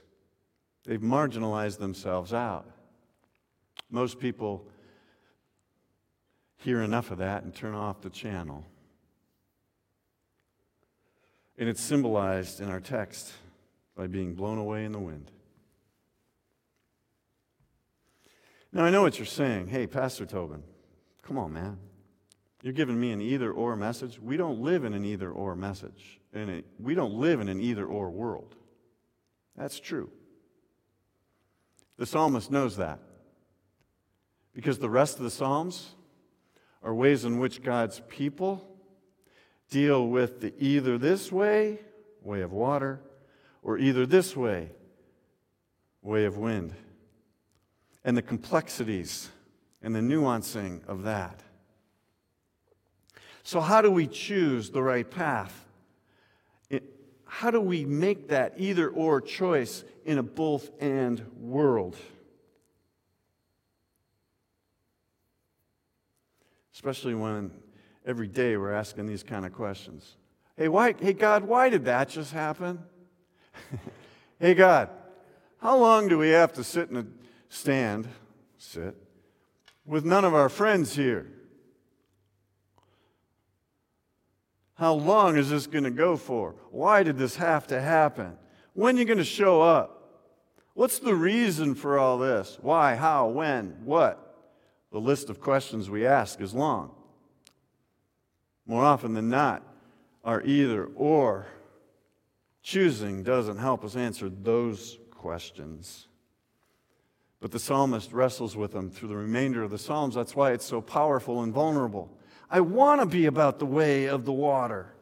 They've 0.85 0.99
marginalized 0.99 1.79
themselves 1.79 2.33
out. 2.33 2.69
Most 3.89 4.19
people 4.19 4.67
hear 6.57 6.81
enough 6.81 7.09
of 7.11 7.17
that 7.19 7.43
and 7.43 7.55
turn 7.55 7.73
off 7.73 8.01
the 8.01 8.09
channel. 8.09 8.65
And 11.57 11.67
it's 11.67 11.81
symbolized 11.81 12.61
in 12.61 12.69
our 12.69 12.79
text 12.79 13.33
by 13.99 14.07
being 14.07 14.33
blown 14.33 14.57
away 14.57 14.85
in 14.85 14.93
the 14.93 14.99
wind. 14.99 15.29
Now, 18.71 18.85
I 18.85 18.91
know 18.91 19.01
what 19.01 19.19
you're 19.19 19.25
saying. 19.25 19.67
Hey, 19.67 19.87
Pastor 19.87 20.25
Tobin, 20.25 20.63
come 21.21 21.37
on, 21.37 21.51
man. 21.51 21.77
You're 22.61 22.71
giving 22.71 22.97
me 22.97 23.11
an 23.11 23.19
either 23.19 23.51
or 23.51 23.75
message. 23.75 24.17
We 24.17 24.37
don't 24.37 24.61
live 24.61 24.85
in 24.85 24.93
an 24.93 25.03
either 25.03 25.29
or 25.29 25.53
message. 25.53 26.21
And 26.31 26.63
we 26.79 26.95
don't 26.95 27.15
live 27.15 27.41
in 27.41 27.49
an 27.49 27.59
either 27.59 27.85
or 27.85 28.09
world. 28.09 28.55
That's 29.57 29.81
true. 29.81 30.09
The 31.97 32.05
psalmist 32.05 32.49
knows 32.49 32.77
that. 32.77 32.99
Because 34.53 34.79
the 34.79 34.89
rest 34.89 35.17
of 35.17 35.23
the 35.23 35.29
Psalms 35.29 35.89
are 36.81 36.95
ways 36.95 37.25
in 37.25 37.37
which 37.37 37.61
God's 37.61 38.01
people 38.07 38.65
deal 39.69 40.07
with 40.07 40.39
the 40.39 40.53
either 40.57 40.97
this 40.97 41.33
way, 41.33 41.79
way 42.23 42.39
of 42.39 42.53
water, 42.53 43.01
or 43.61 43.77
either 43.77 44.05
this 44.05 44.35
way, 44.35 44.69
way 46.01 46.25
of 46.25 46.37
wind, 46.37 46.73
and 48.03 48.15
the 48.15 48.21
complexities 48.21 49.29
and 49.81 49.95
the 49.95 49.99
nuancing 49.99 50.85
of 50.87 51.03
that. 51.03 51.41
So, 53.43 53.61
how 53.61 53.81
do 53.81 53.89
we 53.89 54.07
choose 54.07 54.69
the 54.69 54.83
right 54.83 55.09
path? 55.09 55.65
It, 56.69 56.83
how 57.25 57.51
do 57.51 57.59
we 57.59 57.85
make 57.85 58.29
that 58.29 58.53
either 58.57 58.89
or 58.89 59.21
choice 59.21 59.83
in 60.05 60.17
a 60.17 60.23
both 60.23 60.69
and 60.79 61.25
world? 61.37 61.95
Especially 66.73 67.15
when 67.15 67.51
every 68.05 68.27
day 68.27 68.55
we're 68.55 68.71
asking 68.71 69.05
these 69.05 69.23
kind 69.23 69.45
of 69.45 69.53
questions. 69.53 70.15
Hey, 70.55 70.67
why, 70.67 70.93
hey 70.99 71.13
God, 71.13 71.43
why 71.43 71.69
did 71.69 71.85
that 71.85 72.09
just 72.09 72.33
happen? 72.33 72.79
hey 74.39 74.53
God, 74.53 74.89
how 75.59 75.77
long 75.77 76.07
do 76.07 76.17
we 76.17 76.29
have 76.29 76.53
to 76.53 76.63
sit 76.63 76.89
in 76.89 76.97
a 76.97 77.05
stand, 77.49 78.07
sit, 78.57 78.95
with 79.85 80.05
none 80.05 80.25
of 80.25 80.33
our 80.33 80.49
friends 80.49 80.95
here? 80.95 81.27
How 84.75 84.93
long 84.93 85.35
is 85.35 85.49
this 85.49 85.67
going 85.67 85.83
to 85.83 85.91
go 85.91 86.15
for? 86.15 86.55
Why 86.71 87.03
did 87.03 87.17
this 87.17 87.35
have 87.35 87.67
to 87.67 87.81
happen? 87.81 88.37
When 88.73 88.95
are 88.95 88.99
you 88.99 89.05
going 89.05 89.17
to 89.17 89.25
show 89.25 89.61
up? 89.61 89.99
What's 90.73 90.99
the 90.99 91.15
reason 91.15 91.75
for 91.75 91.99
all 91.99 92.17
this? 92.17 92.57
Why, 92.61 92.95
how, 92.95 93.27
when, 93.27 93.75
what? 93.83 94.29
The 94.93 95.01
list 95.01 95.29
of 95.29 95.41
questions 95.41 95.89
we 95.89 96.05
ask 96.05 96.39
is 96.39 96.53
long. 96.53 96.91
More 98.65 98.85
often 98.85 99.13
than 99.13 99.27
not, 99.27 99.63
are 100.23 100.41
either 100.43 100.85
or 100.85 101.47
choosing 102.61 103.23
doesn't 103.23 103.57
help 103.57 103.83
us 103.83 103.95
answer 103.95 104.29
those 104.29 104.97
questions. 105.11 106.07
But 107.39 107.51
the 107.51 107.59
psalmist 107.59 108.11
wrestles 108.11 108.55
with 108.55 108.73
them 108.73 108.89
through 108.89 109.09
the 109.09 109.15
remainder 109.15 109.63
of 109.63 109.71
the 109.71 109.77
Psalms. 109.77 110.15
That's 110.15 110.35
why 110.35 110.51
it's 110.51 110.65
so 110.65 110.81
powerful 110.81 111.41
and 111.41 111.53
vulnerable. 111.53 112.11
I 112.49 112.61
want 112.61 112.99
to 113.01 113.05
be 113.05 113.27
about 113.27 113.59
the 113.59 113.65
way 113.65 114.05
of 114.05 114.25
the 114.25 114.33
water. 114.33 114.93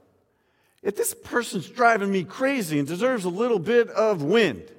If 0.84 0.96
this 0.96 1.14
person's 1.14 1.68
driving 1.68 2.12
me 2.12 2.24
crazy 2.24 2.78
and 2.78 2.88
deserves 2.88 3.26
a 3.26 3.30
little 3.30 3.60
bit 3.60 3.90
of 3.90 4.22
wind, 4.22 4.72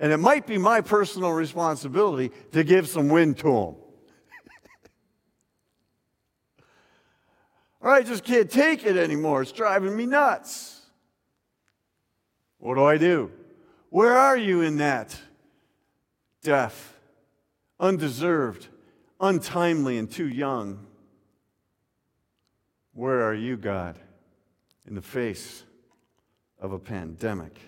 and 0.00 0.12
it 0.12 0.16
might 0.16 0.46
be 0.46 0.58
my 0.58 0.80
personal 0.80 1.32
responsibility 1.32 2.30
to 2.52 2.64
give 2.64 2.88
some 2.88 3.08
wind 3.08 3.38
to 3.38 3.48
him. 3.48 3.74
or 7.80 7.90
I 7.90 8.02
just 8.02 8.24
can't 8.24 8.50
take 8.50 8.84
it 8.84 8.96
anymore. 8.96 9.42
It's 9.42 9.52
driving 9.52 9.94
me 9.96 10.06
nuts. 10.06 10.83
What 12.64 12.76
do 12.76 12.84
I 12.84 12.96
do? 12.96 13.30
Where 13.90 14.16
are 14.16 14.38
you 14.38 14.62
in 14.62 14.78
that? 14.78 15.20
Death, 16.42 16.96
undeserved, 17.78 18.68
untimely, 19.20 19.98
and 19.98 20.10
too 20.10 20.26
young. 20.26 20.86
Where 22.94 23.22
are 23.22 23.34
you, 23.34 23.58
God, 23.58 23.98
in 24.86 24.94
the 24.94 25.02
face 25.02 25.62
of 26.58 26.72
a 26.72 26.78
pandemic? 26.78 27.60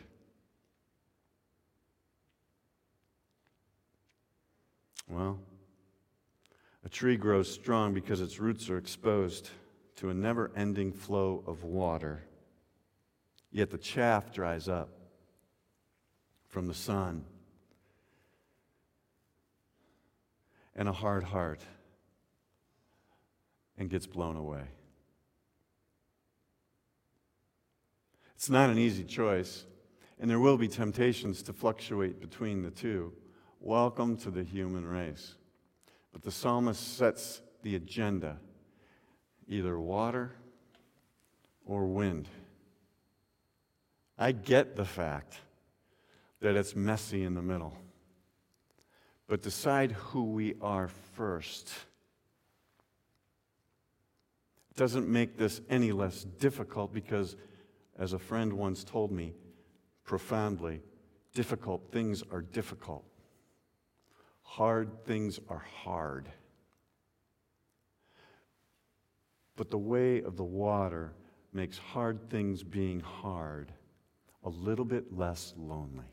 Well, 5.10 5.38
a 6.86 6.88
tree 6.88 7.18
grows 7.18 7.52
strong 7.52 7.92
because 7.92 8.22
its 8.22 8.40
roots 8.40 8.70
are 8.70 8.78
exposed 8.78 9.50
to 9.96 10.08
a 10.08 10.14
never 10.14 10.50
ending 10.56 10.90
flow 10.90 11.44
of 11.46 11.64
water. 11.64 12.25
Yet 13.56 13.70
the 13.70 13.78
chaff 13.78 14.34
dries 14.34 14.68
up 14.68 14.90
from 16.46 16.66
the 16.66 16.74
sun. 16.74 17.24
And 20.74 20.90
a 20.90 20.92
hard 20.92 21.24
heart 21.24 21.62
and 23.78 23.88
gets 23.88 24.06
blown 24.06 24.36
away. 24.36 24.64
It's 28.34 28.50
not 28.50 28.68
an 28.68 28.76
easy 28.76 29.04
choice, 29.04 29.64
and 30.20 30.28
there 30.28 30.38
will 30.38 30.58
be 30.58 30.68
temptations 30.68 31.42
to 31.44 31.54
fluctuate 31.54 32.20
between 32.20 32.62
the 32.62 32.70
two. 32.70 33.14
Welcome 33.58 34.18
to 34.18 34.30
the 34.30 34.42
human 34.42 34.84
race. 34.84 35.34
But 36.12 36.20
the 36.20 36.30
psalmist 36.30 36.98
sets 36.98 37.40
the 37.62 37.74
agenda 37.74 38.36
either 39.48 39.80
water 39.80 40.32
or 41.64 41.86
wind. 41.86 42.28
I 44.18 44.32
get 44.32 44.76
the 44.76 44.84
fact 44.84 45.40
that 46.40 46.56
it's 46.56 46.74
messy 46.74 47.22
in 47.22 47.34
the 47.34 47.42
middle. 47.42 47.76
But 49.28 49.42
decide 49.42 49.92
who 49.92 50.24
we 50.24 50.54
are 50.62 50.88
first. 50.88 51.70
It 54.70 54.76
doesn't 54.76 55.08
make 55.08 55.36
this 55.36 55.60
any 55.68 55.92
less 55.92 56.24
difficult 56.24 56.92
because 56.92 57.36
as 57.98 58.12
a 58.12 58.18
friend 58.18 58.52
once 58.52 58.84
told 58.84 59.10
me 59.10 59.34
profoundly, 60.04 60.82
difficult 61.34 61.90
things 61.90 62.22
are 62.30 62.42
difficult. 62.42 63.04
Hard 64.42 65.04
things 65.04 65.40
are 65.48 65.64
hard. 65.82 66.28
But 69.56 69.70
the 69.70 69.78
way 69.78 70.22
of 70.22 70.36
the 70.36 70.44
water 70.44 71.12
makes 71.52 71.78
hard 71.78 72.30
things 72.30 72.62
being 72.62 73.00
hard 73.00 73.72
a 74.46 74.48
little 74.48 74.84
bit 74.84 75.12
less 75.12 75.52
lonely. 75.58 76.06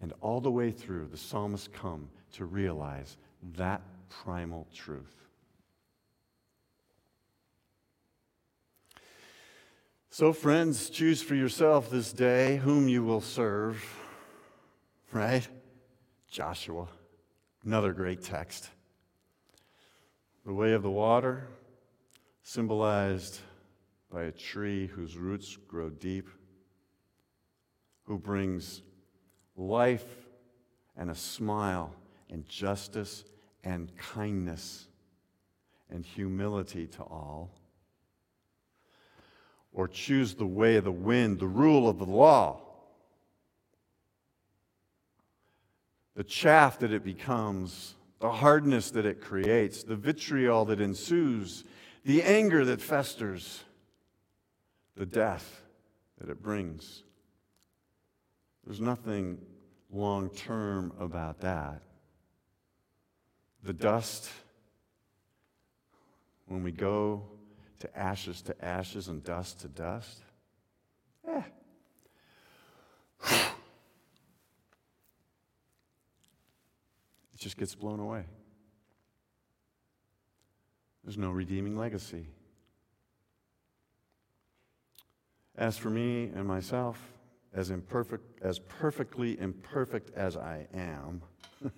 And 0.00 0.12
all 0.20 0.40
the 0.40 0.50
way 0.50 0.72
through, 0.72 1.06
the 1.06 1.16
psalmist 1.16 1.72
come 1.72 2.10
to 2.34 2.44
realize 2.44 3.16
that 3.54 3.80
primal 4.10 4.66
truth. 4.74 5.14
So, 10.10 10.32
friends, 10.32 10.90
choose 10.90 11.22
for 11.22 11.34
yourself 11.34 11.88
this 11.88 12.12
day 12.12 12.56
whom 12.56 12.88
you 12.88 13.04
will 13.04 13.20
serve. 13.20 13.84
Right? 15.12 15.46
Joshua, 16.28 16.88
another 17.64 17.92
great 17.92 18.22
text. 18.22 18.70
The 20.44 20.52
way 20.52 20.72
of 20.72 20.82
the 20.82 20.90
water, 20.90 21.46
symbolized 22.42 23.40
by 24.10 24.24
a 24.24 24.32
tree 24.32 24.86
whose 24.86 25.16
roots 25.16 25.56
grow 25.68 25.90
deep, 25.90 26.28
who 28.04 28.18
brings 28.18 28.82
life 29.56 30.06
and 30.96 31.10
a 31.10 31.14
smile 31.14 31.94
and 32.30 32.46
justice 32.48 33.24
and 33.64 33.96
kindness 33.96 34.86
and 35.90 36.04
humility 36.04 36.86
to 36.86 37.02
all 37.02 37.50
or 39.76 39.86
choose 39.86 40.34
the 40.34 40.46
way 40.46 40.76
of 40.76 40.84
the 40.84 40.90
wind, 40.90 41.38
the 41.38 41.46
rule 41.46 41.86
of 41.86 41.98
the 41.98 42.06
law. 42.06 42.58
The 46.16 46.24
chaff 46.24 46.78
that 46.78 46.92
it 46.92 47.04
becomes, 47.04 47.94
the 48.20 48.32
hardness 48.32 48.90
that 48.92 49.04
it 49.04 49.20
creates, 49.20 49.82
the 49.82 49.94
vitriol 49.94 50.64
that 50.64 50.80
ensues, 50.80 51.64
the 52.06 52.22
anger 52.22 52.64
that 52.64 52.80
festers, 52.80 53.64
the 54.96 55.06
death 55.06 55.62
that 56.18 56.30
it 56.30 56.42
brings. 56.42 57.02
There's 58.64 58.80
nothing 58.80 59.38
long 59.90 60.30
term 60.30 60.92
about 60.98 61.40
that. 61.40 61.82
The 63.62 63.72
dust, 63.72 64.30
when 66.46 66.62
we 66.62 66.72
go 66.72 67.24
to 67.80 67.98
ashes 67.98 68.42
to 68.42 68.64
ashes 68.64 69.08
and 69.08 69.22
dust 69.22 69.60
to 69.60 69.68
dust? 69.68 70.22
Eh. 71.28 71.42
It 77.34 77.40
just 77.40 77.58
gets 77.58 77.74
blown 77.74 78.00
away. 78.00 78.24
There's 81.04 81.18
no 81.18 81.30
redeeming 81.30 81.76
legacy. 81.76 82.28
As 85.56 85.78
for 85.78 85.88
me 85.88 86.30
and 86.34 86.46
myself, 86.46 87.00
as 87.54 87.70
imperfect, 87.70 88.42
as 88.42 88.58
perfectly 88.58 89.40
imperfect 89.40 90.10
as 90.14 90.36
I 90.36 90.66
am, 90.74 91.22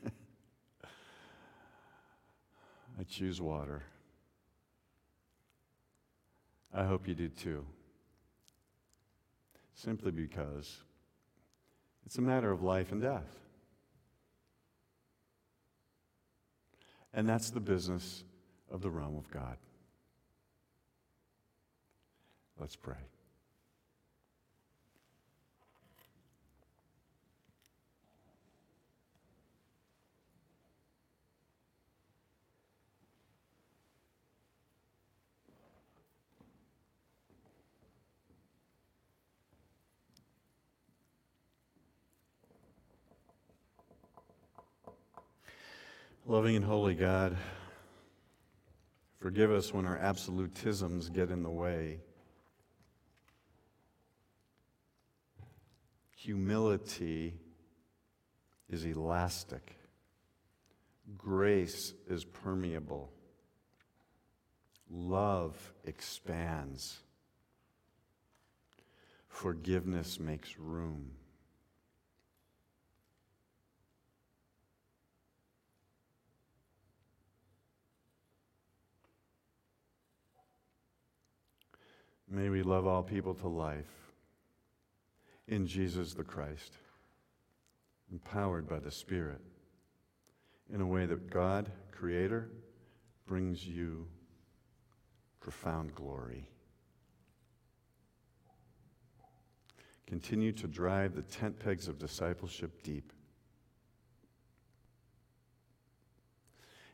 I 2.99 3.05
choose 3.09 3.41
water. 3.41 3.85
I 6.75 6.85
hope 6.85 7.07
you 7.07 7.15
do 7.15 7.29
too. 7.29 7.65
Simply 9.75 10.11
because 10.11 10.83
it's 12.05 12.19
a 12.19 12.23
matter 12.23 12.51
of 12.51 12.63
life 12.63 12.91
and 12.91 13.01
death. 13.01 13.39
And 17.15 17.29
that's 17.29 17.51
the 17.51 17.61
business 17.61 18.25
of 18.71 18.83
the 18.83 18.91
realm 18.91 19.17
of 19.17 19.31
God. 19.31 19.57
Let's 22.59 22.77
pray. 22.77 22.97
Loving 46.31 46.57
and 46.57 46.65
holy 46.67 46.95
God, 46.95 47.39
forgive 49.19 49.51
us 49.51 49.73
when 49.73 49.87
our 49.87 49.97
absolutisms 49.97 51.11
get 51.11 51.31
in 51.31 51.43
the 51.43 51.49
way. 51.49 52.01
Humility 56.19 57.33
is 58.69 58.85
elastic, 58.85 59.75
grace 61.17 61.95
is 62.11 62.27
permeable, 62.27 63.11
love 64.91 65.57
expands, 65.87 66.99
forgiveness 69.29 70.21
makes 70.21 70.59
room. 70.59 71.13
May 82.31 82.51
we 82.51 82.63
love 82.63 82.87
all 82.87 83.03
people 83.03 83.35
to 83.35 83.49
life 83.49 84.13
in 85.47 85.67
Jesus 85.67 86.13
the 86.13 86.25
Christ, 86.25 86.75
empowered 88.13 88.69
by 88.69 88.79
the 88.79 88.91
Spirit, 88.91 89.41
in 90.73 90.83
a 90.83 90.87
way 90.87 91.07
that 91.07 91.31
God, 91.31 91.71
Creator, 91.91 92.51
brings 93.27 93.67
you 93.67 94.07
profound 95.41 95.95
glory. 95.95 96.47
Continue 100.07 100.53
to 100.53 100.67
drive 100.67 101.15
the 101.15 101.23
tent 101.23 101.59
pegs 101.59 101.89
of 101.89 101.99
discipleship 101.99 102.83
deep 102.83 103.13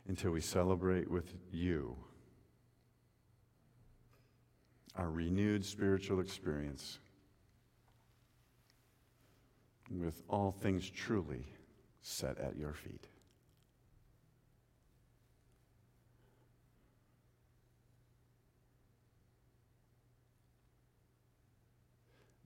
until 0.07 0.31
we 0.31 0.41
celebrate 0.41 1.09
with 1.09 1.33
you 1.51 1.97
our 4.97 5.09
renewed 5.09 5.65
spiritual 5.65 6.19
experience 6.19 6.99
with 9.91 10.23
all 10.29 10.51
things 10.51 10.89
truly 10.89 11.45
set 12.01 12.37
at 12.39 12.57
your 12.57 12.73
feet. 12.73 13.07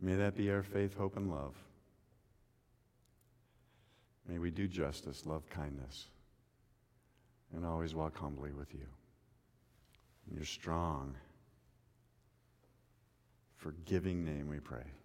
May 0.01 0.15
that 0.15 0.35
be 0.35 0.49
our 0.49 0.63
faith, 0.63 0.95
hope, 0.95 1.17
and 1.17 1.29
love. 1.29 1.55
May 4.27 4.37
we 4.37 4.49
do 4.49 4.67
justice, 4.67 5.25
love 5.25 5.49
kindness, 5.49 6.07
and 7.53 7.65
always 7.65 7.95
walk 7.95 8.17
humbly 8.17 8.51
with 8.51 8.73
you. 8.73 8.85
And 10.27 10.37
your 10.37 10.45
strong, 10.45 11.15
forgiving 13.59 14.23
name 14.23 14.47
we 14.47 14.59
pray. 14.59 14.98